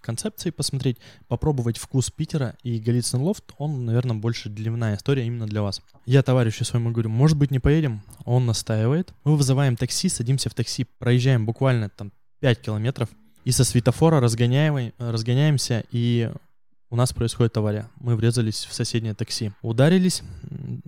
[0.00, 5.62] концепции, посмотреть, попробовать вкус Питера, и Голицын Лофт, он, наверное, больше дневная история именно для
[5.62, 5.80] вас.
[6.06, 8.02] Я товарищу своему говорю, может быть, не поедем?
[8.24, 9.12] Он настаивает.
[9.24, 13.08] Мы вызываем такси, садимся в такси, проезжаем буквально там 5 километров,
[13.44, 16.30] и со светофора разгоняем, разгоняемся, и
[16.90, 17.88] у нас происходит авария.
[17.96, 19.52] Мы врезались в соседнее такси.
[19.62, 20.22] Ударились,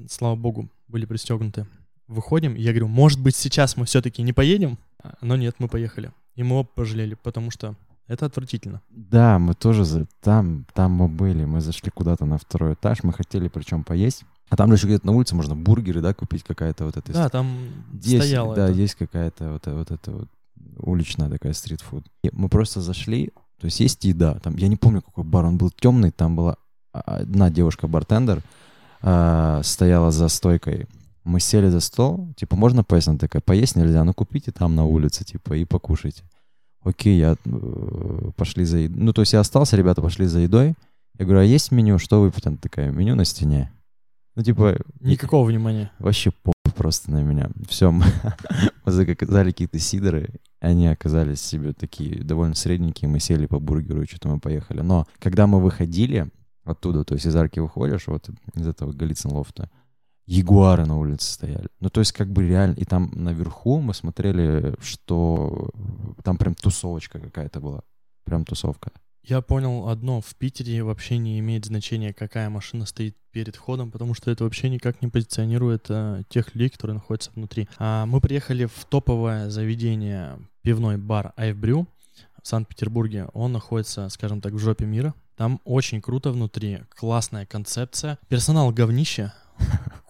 [0.09, 1.67] слава богу, были пристегнуты.
[2.07, 4.79] Выходим, я говорю, может быть, сейчас мы все-таки не поедем?
[5.03, 6.13] А, Но нет, мы поехали.
[6.37, 7.75] И мы оба пожалели, потому что
[8.09, 8.83] это отвратительно.
[8.91, 10.07] Да, мы тоже за...
[10.23, 11.45] там, там мы были.
[11.45, 13.03] Мы зашли куда-то на второй этаж.
[13.03, 14.25] Мы хотели причем поесть.
[14.49, 17.29] А там же еще где-то на улице можно бургеры, да, купить какая-то вот эта Да,
[17.29, 17.57] там
[17.93, 18.79] Есть, стояло да, это.
[18.79, 20.29] есть какая-то вот, э- вот эта вот
[20.79, 22.07] уличная такая стритфуд.
[22.23, 25.59] И мы просто зашли, то есть есть еда, там, я не помню, какой бар, он
[25.59, 26.57] был темный, там была
[26.93, 28.43] а, одна девушка-бартендер,
[29.03, 30.87] а, стояла за стойкой.
[31.25, 33.09] Мы сели за стол, типа, можно поесть?
[33.09, 36.23] Она такая, поесть нельзя, ну купите там на улице, типа, и покушайте.
[36.87, 39.03] Окей, я э, пошли за едой.
[39.03, 40.75] Ну, то есть я остался, ребята пошли за едой.
[41.19, 41.99] Я говорю, а есть меню?
[41.99, 42.33] Что вы?
[42.45, 43.73] Она такая, меню на стене.
[44.37, 44.77] Ну, типа...
[45.01, 45.91] Никакого внимания.
[45.99, 47.49] Вообще по просто на меня.
[47.69, 48.05] Все, мы
[48.85, 50.29] заказали какие-то сидоры,
[50.61, 54.83] они оказались себе такие довольно средненькие, мы сели по бургеру и что-то мы поехали.
[54.83, 56.29] Но когда мы выходили
[56.65, 59.71] оттуда, то есть из арки выходишь, вот из этого Голицын лофта,
[60.27, 61.69] ягуары на улице стояли.
[61.81, 65.71] Ну, то есть как бы реально, и там наверху мы смотрели, что
[66.23, 67.83] там прям тусовочка какая-то была.
[68.25, 68.91] Прям тусовка.
[69.23, 74.15] Я понял одно, в Питере вообще не имеет значения, какая машина стоит перед входом, потому
[74.15, 77.69] что это вообще никак не позиционирует э, тех людей, которые находятся внутри.
[77.79, 81.89] А мы приехали в топовое заведение, пивной бар Айвбрю
[82.41, 83.27] в Санкт-Петербурге.
[83.33, 85.13] Он находится, скажем так, в жопе мира.
[85.37, 88.19] Там очень круто внутри, классная концепция.
[88.29, 89.33] Персонал говнище,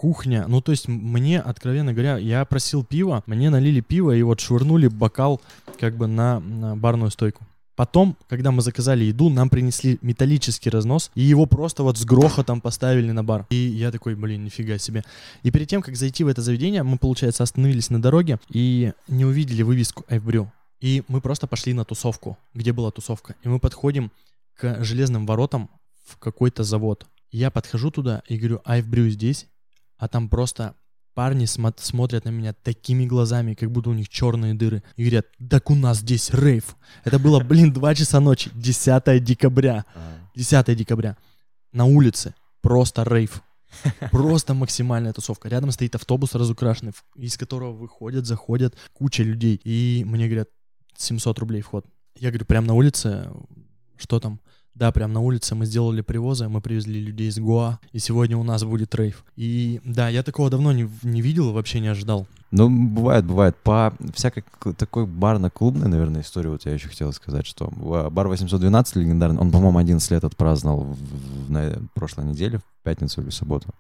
[0.07, 0.45] кухня.
[0.47, 4.87] Ну, то есть мне, откровенно говоря, я просил пива, мне налили пиво и вот швырнули
[4.87, 5.40] бокал
[5.81, 7.45] как бы на, на барную стойку.
[7.75, 12.61] Потом, когда мы заказали еду, нам принесли металлический разнос, и его просто вот с грохотом
[12.61, 13.47] поставили на бар.
[13.51, 15.03] И я такой, блин, нифига себе.
[15.42, 19.25] И перед тем, как зайти в это заведение, мы, получается, остановились на дороге и не
[19.25, 20.53] увидели вывеску Айвбрю.
[20.81, 23.35] И мы просто пошли на тусовку, где была тусовка.
[23.42, 24.12] И мы подходим
[24.55, 25.69] к железным воротам
[26.07, 27.07] в какой-то завод.
[27.33, 29.49] Я подхожу туда и говорю, Айвбрю здесь,
[29.98, 30.74] а там просто
[31.14, 35.26] парни смо- смотрят на меня такими глазами, как будто у них черные дыры, и говорят,
[35.50, 36.76] так у нас здесь рейв.
[37.04, 39.85] Это было, блин, 2 часа ночи, 10 декабря.
[40.35, 41.16] 10 декабря.
[41.72, 43.42] На улице просто рейв.
[44.11, 45.48] Просто максимальная тусовка.
[45.48, 49.61] Рядом стоит автобус разукрашенный, из которого выходят, заходят куча людей.
[49.64, 50.48] И мне говорят,
[50.96, 51.87] 700 рублей вход.
[52.18, 53.30] Я говорю, прям на улице,
[53.96, 54.40] что там?
[54.77, 58.43] Да, прям на улице мы сделали привозы, мы привезли людей из Гоа, и сегодня у
[58.43, 59.25] нас будет рейв.
[59.35, 62.27] И да, я такого давно не, не видел, вообще не ожидал.
[62.51, 63.57] Ну, бывает, бывает.
[63.57, 64.45] По всякой
[64.77, 69.51] такой барно-клубной, наверное, истории, вот я еще хотел сказать, что а, бар 812 легендарный, он,
[69.51, 73.71] по-моему, 11 лет отпраздновал в, в- на прошлой неделе, в пятницу или в субботу.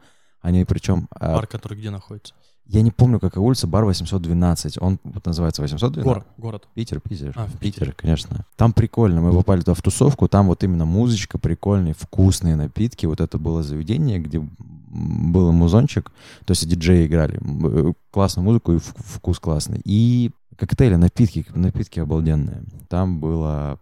[0.40, 1.08] Они причем...
[1.10, 2.32] а, Бар, который где находится?
[2.68, 4.78] Я не помню, какая улица, бар 812.
[4.80, 6.04] Он вот называется 812.
[6.04, 6.68] Город, город.
[6.74, 7.32] Питер, Питер.
[7.36, 8.44] А, в Питер, конечно.
[8.56, 9.20] Там прикольно.
[9.20, 13.06] Мы попали туда в тусовку, там вот именно музычка, прикольные, вкусные напитки.
[13.06, 16.10] Вот это было заведение, где был музончик,
[16.44, 17.38] то есть диджеи играли.
[17.64, 19.80] Э, Классную музыку и вк- вкус классный.
[19.84, 22.62] И коктейли, напитки, напитки обалденные.
[22.88, 23.78] Там было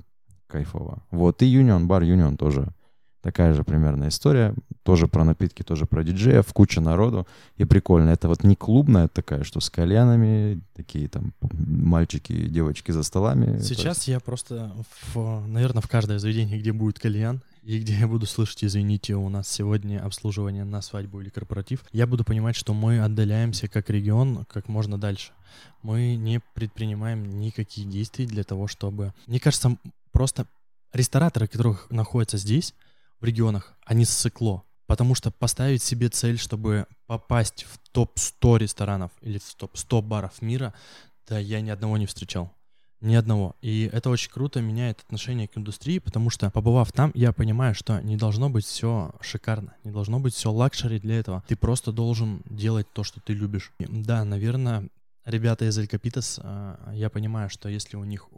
[0.48, 0.98] кайфово.
[1.10, 2.68] Вот, и Юнион, бар Юнион тоже
[3.24, 4.54] такая же примерно история.
[4.82, 7.26] Тоже про напитки, тоже про диджеев, куча народу.
[7.56, 8.10] И прикольно.
[8.10, 13.46] Это вот не клубная такая, что с кальянами, такие там мальчики и девочки за столами.
[13.46, 14.72] То есть Сейчас я просто,
[15.14, 19.30] в, наверное, в каждое заведение, где будет кальян, и где я буду слышать, извините, у
[19.30, 24.44] нас сегодня обслуживание на свадьбу или корпоратив, я буду понимать, что мы отдаляемся как регион
[24.52, 25.32] как можно дальше.
[25.80, 29.14] Мы не предпринимаем никакие действия для того, чтобы...
[29.26, 29.78] Мне кажется,
[30.12, 30.46] просто
[30.92, 32.74] рестораторы, которых находятся здесь,
[33.20, 34.62] в регионах, они ссыкло.
[34.86, 40.74] Потому что поставить себе цель, чтобы попасть в топ-100 ресторанов или в топ-100 баров мира,
[41.26, 42.52] да я ни одного не встречал.
[43.00, 43.56] Ни одного.
[43.62, 48.00] И это очень круто меняет отношение к индустрии, потому что, побывав там, я понимаю, что
[48.00, 51.42] не должно быть все шикарно, не должно быть все luxury для этого.
[51.48, 53.72] Ты просто должен делать то, что ты любишь.
[53.78, 54.88] И да, наверное,
[55.24, 56.40] ребята из Элькапитас,
[56.92, 58.28] я понимаю, что если у них...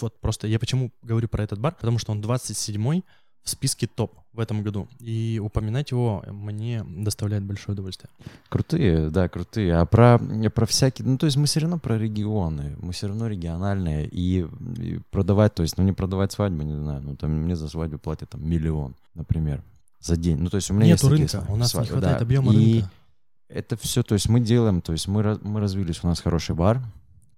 [0.00, 3.04] Вот просто я почему говорю про этот бар, потому что он 27-й
[3.42, 4.88] в списке топ в этом году.
[5.00, 8.08] И упоминать его мне доставляет большое удовольствие.
[8.48, 9.74] Крутые, да, крутые.
[9.76, 10.18] А про,
[10.54, 11.06] про всякие...
[11.06, 12.76] Ну, то есть мы все равно про регионы.
[12.80, 14.06] Мы все равно региональные.
[14.06, 14.46] И,
[14.78, 17.02] и продавать, то есть, ну, не продавать свадьбу, не знаю.
[17.02, 19.62] Ну, там мне за свадьбу платят там миллион, например,
[20.00, 20.38] за день.
[20.38, 22.24] Ну, то есть у меня Нету есть такие рынка, у нас свадьбы, не хватает да.
[22.24, 22.90] объема И рынка.
[23.48, 26.80] это все, то есть мы делаем, то есть мы, мы развились, у нас хороший бар,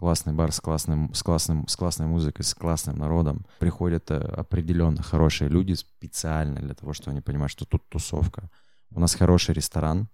[0.04, 3.46] классный бар с, классным, с, классным, с классной музыкой, с классным народом.
[3.58, 8.50] Приходят э, определенно хорошие люди специально для того, чтобы они понимают, что тут тусовка.
[8.90, 10.10] У нас хороший ресторан,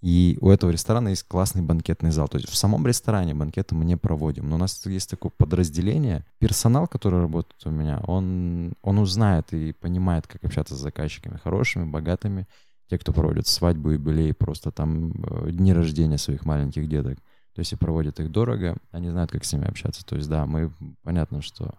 [0.00, 2.28] и у этого ресторана есть классный банкетный зал.
[2.28, 4.48] То есть в самом ресторане банкеты мы не проводим.
[4.48, 6.24] Но у нас есть такое подразделение.
[6.38, 11.40] Персонал, который работает у меня, он, он узнает и понимает, как общаться с заказчиками.
[11.42, 12.46] Хорошими, богатыми.
[12.88, 17.18] Те, кто проводит свадьбу, юбилей, просто там э, дни рождения своих маленьких деток.
[17.54, 20.04] То есть и проводят их дорого, они знают, как с ними общаться.
[20.04, 21.74] То есть да, мы, понятно, что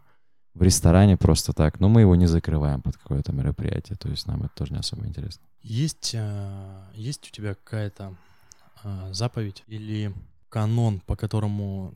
[0.53, 3.97] в ресторане просто так, но мы его не закрываем под какое-то мероприятие.
[3.97, 5.45] То есть нам это тоже не особо интересно.
[5.61, 8.15] Есть, а, есть у тебя какая-то
[8.83, 10.13] а, заповедь или
[10.47, 11.93] канон, по которому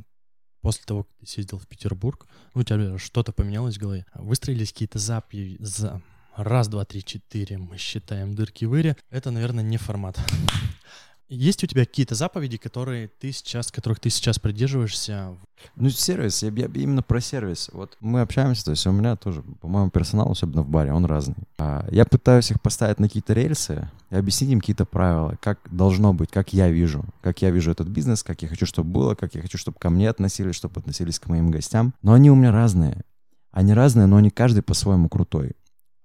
[0.61, 4.73] после того, как ты съездил в Петербург, ну, у тебя что-то поменялось в голове, выстроились
[4.73, 6.01] какие-то заповеди, за...
[6.35, 10.19] раз, два, три, четыре, мы считаем дырки-выри, это, наверное, не формат.
[11.29, 15.37] Есть у тебя какие-то заповеди, которые ты сейчас, которых ты сейчас придерживаешься?
[15.75, 17.69] Ну, сервис, я, я именно про сервис.
[17.71, 21.35] Вот мы общаемся, то есть у меня тоже, по-моему, персонал, особенно в баре, он разный.
[21.59, 26.13] А, я пытаюсь их поставить на какие-то рельсы и объяснить им какие-то правила, как должно
[26.13, 29.35] быть, как я вижу, как я вижу этот бизнес, как я хочу, чтобы было, как
[29.35, 31.93] я хочу, чтобы ко мне относились, чтобы относились к моим гостям.
[32.01, 33.03] Но они у меня разные.
[33.51, 35.53] Они разные, но они каждый по-своему крутой.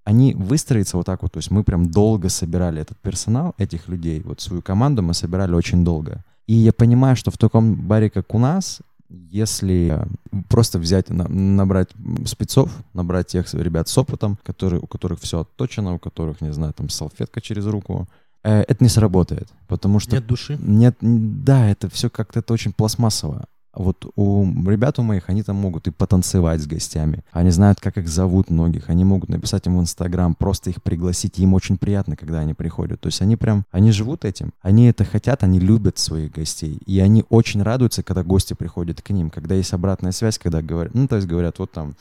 [0.05, 4.21] Они выстроятся вот так вот, то есть мы прям долго собирали этот персонал, этих людей,
[4.25, 6.23] вот свою команду мы собирали очень долго.
[6.47, 10.07] И я понимаю, что в таком баре, как у нас, если
[10.49, 11.89] просто взять, на- набрать
[12.27, 16.73] спецов, набрать тех ребят с опытом, которые, у которых все отточено, у которых, не знаю,
[16.75, 18.07] там салфетка через руку,
[18.43, 20.59] э, это не сработает, потому что Нет души?
[20.61, 23.47] нет, да, это все как-то это очень пластмассово.
[23.77, 27.25] Вот у ребят у моих, они там могут и потанцевать с гостями.
[27.33, 28.89] Они знают, как их зовут многих.
[28.89, 31.39] Они могут написать им в Инстаграм, просто их пригласить.
[31.39, 33.01] Им очень приятно, когда они приходят.
[33.01, 34.53] То есть они прям, они живут этим.
[34.63, 36.79] Они это хотят, они любят своих гостей.
[36.87, 39.31] И они очень радуются, когда гости приходят к ним.
[39.31, 41.97] Когда есть обратная связь, когда говорят, ну, то есть говорят, вот там,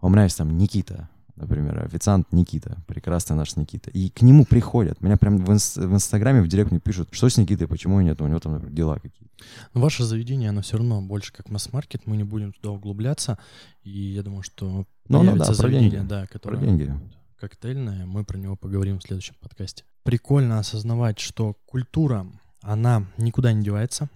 [0.00, 3.90] у меня есть там Никита, например, официант Никита, прекрасный наш Никита.
[3.90, 5.00] И к нему приходят.
[5.00, 8.20] Меня прям в, инс- в Инстаграме в директ мне пишут, что с Никитой, почему нет,
[8.20, 9.34] у него там например, дела какие-то.
[9.74, 13.38] Ваше заведение, оно все равно больше как масс-маркет, мы не будем туда углубляться,
[13.82, 16.06] и я думаю, что Ну, ну да, про заведение, деньги.
[16.08, 16.92] да, Про которое деньги.
[17.38, 19.84] коктейльное, мы про него поговорим в следующем подкасте.
[20.02, 22.26] Прикольно осознавать, что культура,
[22.62, 24.08] она никуда не девается.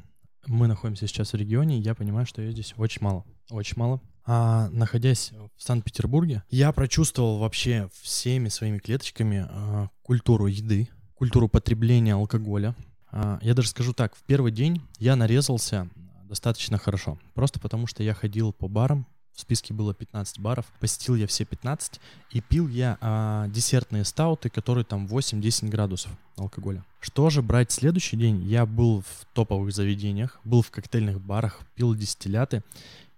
[0.46, 4.00] Мы находимся сейчас в регионе, и я понимаю, что ее здесь очень мало, очень мало.
[4.26, 12.14] А находясь в Санкт-Петербурге, я прочувствовал вообще всеми своими клеточками а, культуру еды, культуру потребления
[12.14, 12.74] алкоголя.
[13.10, 15.88] А, я даже скажу так, в первый день я нарезался
[16.24, 21.16] достаточно хорошо, просто потому что я ходил по барам, в списке было 15 баров, посетил
[21.16, 22.00] я все 15,
[22.30, 26.84] и пил я а, десертные стауты, которые там 8-10 градусов алкоголя.
[27.00, 28.42] Что же брать следующий день?
[28.44, 32.62] Я был в топовых заведениях, был в коктейльных барах, пил дистилляты,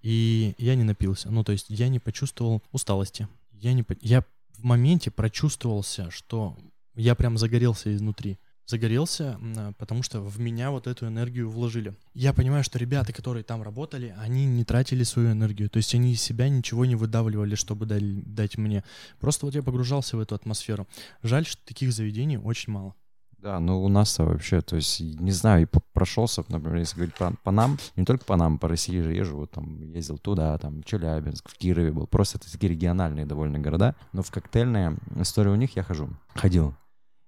[0.03, 1.31] и я не напился.
[1.31, 3.29] Ну, то есть я не почувствовал усталости.
[3.53, 4.23] Я, не, я
[4.53, 6.57] в моменте прочувствовался, что
[6.95, 9.39] я прям загорелся изнутри загорелся,
[9.79, 11.95] потому что в меня вот эту энергию вложили.
[12.15, 16.13] Я понимаю, что ребята, которые там работали, они не тратили свою энергию, то есть они
[16.13, 18.85] из себя ничего не выдавливали, чтобы дать, дать мне.
[19.21, 20.87] Просто вот я погружался в эту атмосферу.
[21.23, 22.95] Жаль, что таких заведений очень мало.
[23.39, 27.33] Да, ну у нас-то вообще, то есть, не знаю, и прошелся, например, если говорить по,
[27.45, 30.83] по нам, не только по нам, по России же езжу, вот там ездил туда, там,
[30.83, 35.57] Челябинск, в Кирове был, просто это такие региональные довольно города, но в коктейльные истории у
[35.57, 36.75] них я хожу, ходил,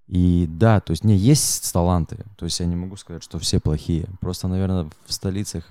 [0.09, 3.61] и да, то есть не есть таланты, то есть я не могу сказать, что все
[3.61, 4.07] плохие.
[4.21, 5.65] Просто, наверное, в столицах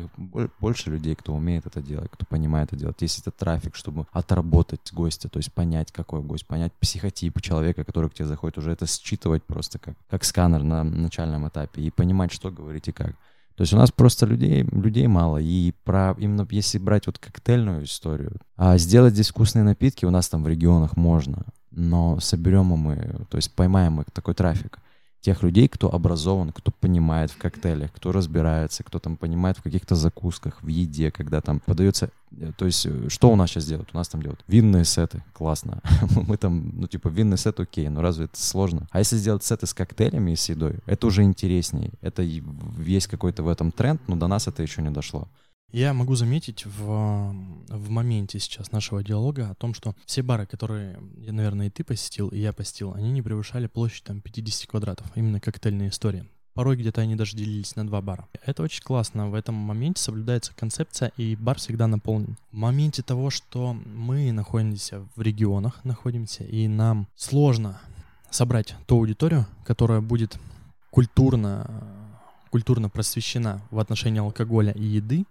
[0.59, 3.01] больше людей, кто умеет это делать, кто понимает это делать.
[3.01, 8.11] Есть этот трафик, чтобы отработать гостя, то есть понять, какой гость, понять психотип человека, который
[8.11, 12.31] к тебе заходит, уже это считывать просто как, как сканер на начальном этапе и понимать,
[12.31, 13.15] что говорить и как.
[13.55, 15.39] То есть у нас просто людей, людей мало.
[15.39, 20.29] И про именно если брать вот коктейльную историю, а сделать здесь вкусные напитки у нас
[20.29, 21.43] там в регионах можно
[21.78, 22.95] но соберем мы,
[23.30, 24.80] то есть поймаем мы такой трафик
[25.21, 29.95] тех людей, кто образован, кто понимает в коктейлях, кто разбирается, кто там понимает в каких-то
[29.95, 32.11] закусках, в еде, когда там подается...
[32.32, 33.89] Э, то есть э, что у нас сейчас делают?
[33.93, 35.82] У нас там делают винные сеты, классно.
[36.28, 38.88] Мы там, ну типа винный сет окей, но разве это сложно?
[38.91, 41.91] А если сделать сеты с коктейлями и с едой, это уже интереснее.
[42.01, 45.28] Это есть какой-то в этом тренд, но до нас это еще не дошло.
[45.72, 47.36] Я могу заметить в,
[47.68, 51.84] в моменте сейчас нашего диалога о том, что все бары, которые, я, наверное, и ты
[51.84, 56.26] посетил, и я посетил, они не превышали площадь там 50 квадратов, именно коктейльные истории.
[56.53, 58.28] Порой где-то они даже делились на два бара.
[58.43, 59.30] Это очень классно.
[59.30, 62.38] В этом моменте соблюдается концепция, и бар всегда наполнен.
[62.51, 67.80] В моменте того, что мы находимся в регионах, находимся, и нам сложно
[68.32, 70.39] собрать ту аудиторию, которая будет
[70.91, 71.84] культурно,
[72.51, 75.26] культурно просвещена в отношении алкоголя и еды,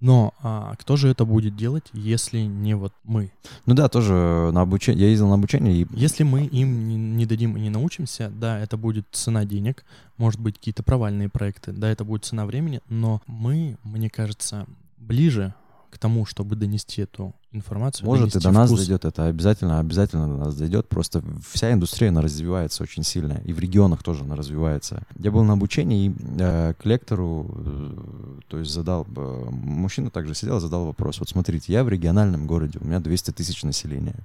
[0.00, 3.30] но а, кто же это будет делать, если не вот мы?
[3.64, 4.12] Ну да, тоже
[4.52, 5.04] на обучение.
[5.04, 5.86] Я ездил на обучение и.
[5.94, 9.84] Если мы им не, не дадим и не научимся, да, это будет цена денег,
[10.18, 14.66] может быть какие-то провальные проекты, да, это будет цена времени, но мы, мне кажется,
[14.98, 15.54] ближе
[15.90, 18.06] к тому, чтобы донести эту информацию.
[18.06, 20.88] Может, и до нас дойдет это обязательно, обязательно до нас дойдет.
[20.88, 23.40] Просто вся индустрия, она развивается очень сильно.
[23.44, 25.02] И в регионах тоже она развивается.
[25.18, 30.34] Я был на обучении, и э, к лектору, э, то есть задал, э, мужчина также
[30.34, 31.18] сидел, задал вопрос.
[31.20, 34.16] Вот смотрите, я в региональном городе, у меня 200 тысяч населения.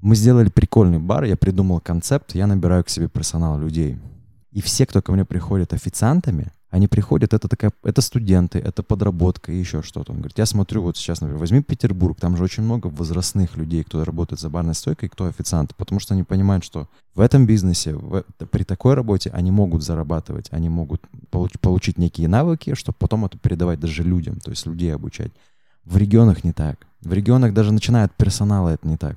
[0.00, 3.98] Мы сделали прикольный бар, я придумал концепт, я набираю к себе персонал людей.
[4.52, 9.52] И все, кто ко мне приходит официантами, они приходят, это такая, это студенты, это подработка
[9.52, 10.10] и еще что-то.
[10.10, 13.84] Он говорит, я смотрю вот сейчас, например, возьми Петербург, там же очень много возрастных людей,
[13.84, 17.94] кто работает за барной стойкой, кто официант, потому что они понимают, что в этом бизнесе,
[17.94, 21.00] в, при такой работе они могут зарабатывать, они могут
[21.30, 25.30] получ, получить некие навыки, чтобы потом это передавать даже людям, то есть людей обучать.
[25.84, 26.88] В регионах не так.
[27.02, 29.16] В регионах даже начиная от персонала это не так.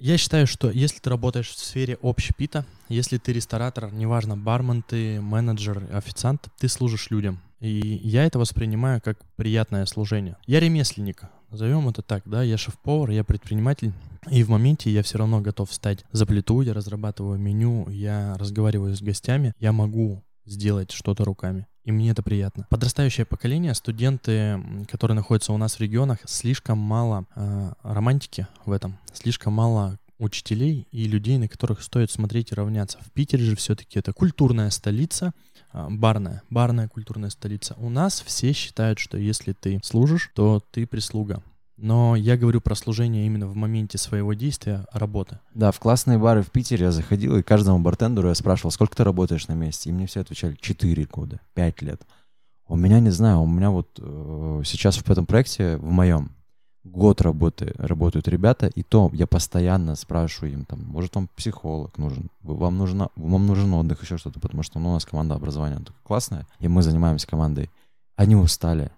[0.00, 5.20] Я считаю, что если ты работаешь в сфере общепита, если ты ресторатор, неважно, бармен ты,
[5.20, 7.42] менеджер, официант, ты служишь людям.
[7.60, 10.38] И я это воспринимаю как приятное служение.
[10.46, 13.92] Я ремесленник, назовем это так, да, я шеф-повар, я предприниматель,
[14.30, 18.96] и в моменте я все равно готов встать за плиту, я разрабатываю меню, я разговариваю
[18.96, 21.66] с гостями, я могу сделать что-то руками.
[21.90, 22.68] И мне это приятно.
[22.70, 28.96] Подрастающее поколение, студенты, которые находятся у нас в регионах, слишком мало э, романтики в этом,
[29.12, 32.98] слишком мало учителей и людей, на которых стоит смотреть и равняться.
[33.00, 35.32] В Питере же все-таки это культурная столица,
[35.72, 37.74] э, барная, барная культурная столица.
[37.78, 41.42] У нас все считают, что если ты служишь, то ты прислуга.
[41.82, 45.40] Но я говорю про служение именно в моменте своего действия работы.
[45.54, 49.02] Да, в классные бары в Питере я заходил, и каждому бартендеру я спрашивал, сколько ты
[49.02, 49.88] работаешь на месте?
[49.88, 52.02] И мне все отвечали, 4 года, 5 лет.
[52.68, 56.32] У меня, не знаю, у меня вот э, сейчас в этом проекте, в моем,
[56.84, 62.30] год работы, работают ребята, и то я постоянно спрашиваю им, там, может, вам психолог нужен,
[62.42, 66.46] вам, нужна, вам нужен отдых, еще что-то, потому что ну, у нас команда образования классная,
[66.58, 67.70] и мы занимаемся командой.
[68.16, 68.90] Они устали,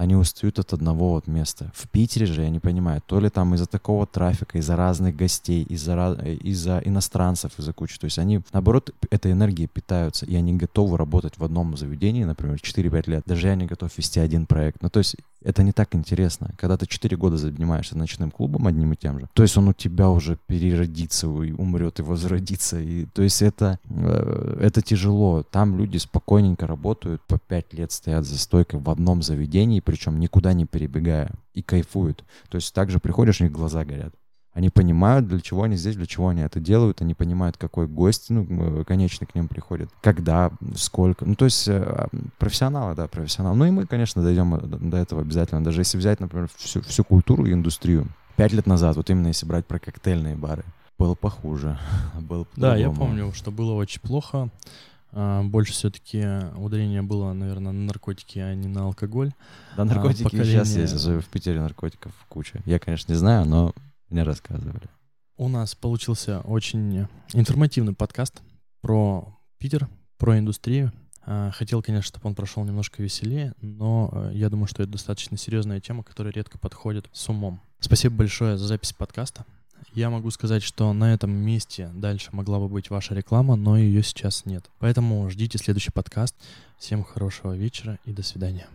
[0.00, 1.70] они устают от одного вот места.
[1.74, 5.62] В Питере же, я не понимаю, то ли там из-за такого трафика, из-за разных гостей,
[5.62, 7.98] из-за из иностранцев, из-за кучи.
[7.98, 12.56] То есть они, наоборот, этой энергией питаются, и они готовы работать в одном заведении, например,
[12.56, 13.24] 4-5 лет.
[13.26, 14.80] Даже я не готов вести один проект.
[14.82, 16.50] Ну, то есть это не так интересно.
[16.58, 19.72] Когда ты 4 года занимаешься ночным клубом одним и тем же, то есть он у
[19.72, 22.78] тебя уже переродится, и умрет и возродится.
[22.80, 25.42] И, то есть это, э, это тяжело.
[25.42, 30.52] Там люди спокойненько работают, по 5 лет стоят за стойкой в одном заведении, причем никуда
[30.52, 32.24] не перебегая, и кайфуют.
[32.48, 34.14] То есть также приходишь, у них глаза горят.
[34.52, 38.30] Они понимают, для чего они здесь, для чего они это делают, они понимают, какой гость,
[38.30, 41.24] ну, конечно, к ним приходит, когда, сколько.
[41.24, 43.56] Ну, то есть э, профессионалы, да, профессионалы.
[43.56, 45.62] Ну и мы, конечно, дойдем э, до этого обязательно.
[45.62, 48.08] Даже если взять, например, всю, всю культуру и индустрию.
[48.34, 50.64] Пять лет назад, вот именно если брать про коктейльные бары,
[50.98, 51.78] было похуже.
[52.20, 54.50] было да, я помню, что было очень плохо.
[55.12, 56.24] А, больше все-таки
[56.56, 59.32] ударение было, наверное, на наркотики, а не на алкоголь.
[59.76, 60.64] Да, наркотики а, поколение...
[60.64, 62.60] сейчас есть, в Питере наркотиков куча.
[62.64, 63.74] Я, конечно, не знаю, но
[64.10, 64.88] мне рассказывали.
[65.36, 68.42] У нас получился очень информативный подкаст
[68.82, 69.88] про Питер,
[70.18, 70.92] про индустрию.
[71.22, 75.36] А, хотел, конечно, чтобы он прошел немножко веселее, но э, я думаю, что это достаточно
[75.36, 77.60] серьезная тема, которая редко подходит с умом.
[77.78, 79.44] Спасибо большое за запись подкаста.
[79.94, 84.02] Я могу сказать, что на этом месте дальше могла бы быть ваша реклама, но ее
[84.02, 84.70] сейчас нет.
[84.78, 86.34] Поэтому ждите следующий подкаст.
[86.78, 88.66] Всем хорошего вечера и до свидания.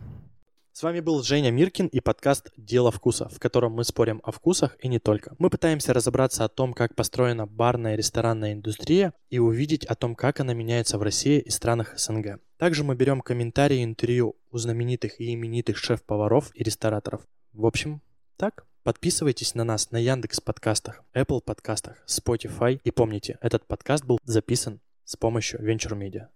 [0.77, 4.75] С вами был Женя Миркин и подкаст «Дело вкуса», в котором мы спорим о вкусах
[4.83, 5.33] и не только.
[5.39, 10.15] Мы пытаемся разобраться о том, как построена барная и ресторанная индустрия и увидеть о том,
[10.15, 12.41] как она меняется в России и странах СНГ.
[12.57, 17.21] Также мы берем комментарии и интервью у знаменитых и именитых шеф-поваров и рестораторов.
[17.53, 18.01] В общем,
[18.35, 18.65] так.
[18.83, 24.81] Подписывайтесь на нас на Яндекс подкастах, Apple подкастах, Spotify и помните, этот подкаст был записан
[25.05, 26.27] с помощью Venture Media.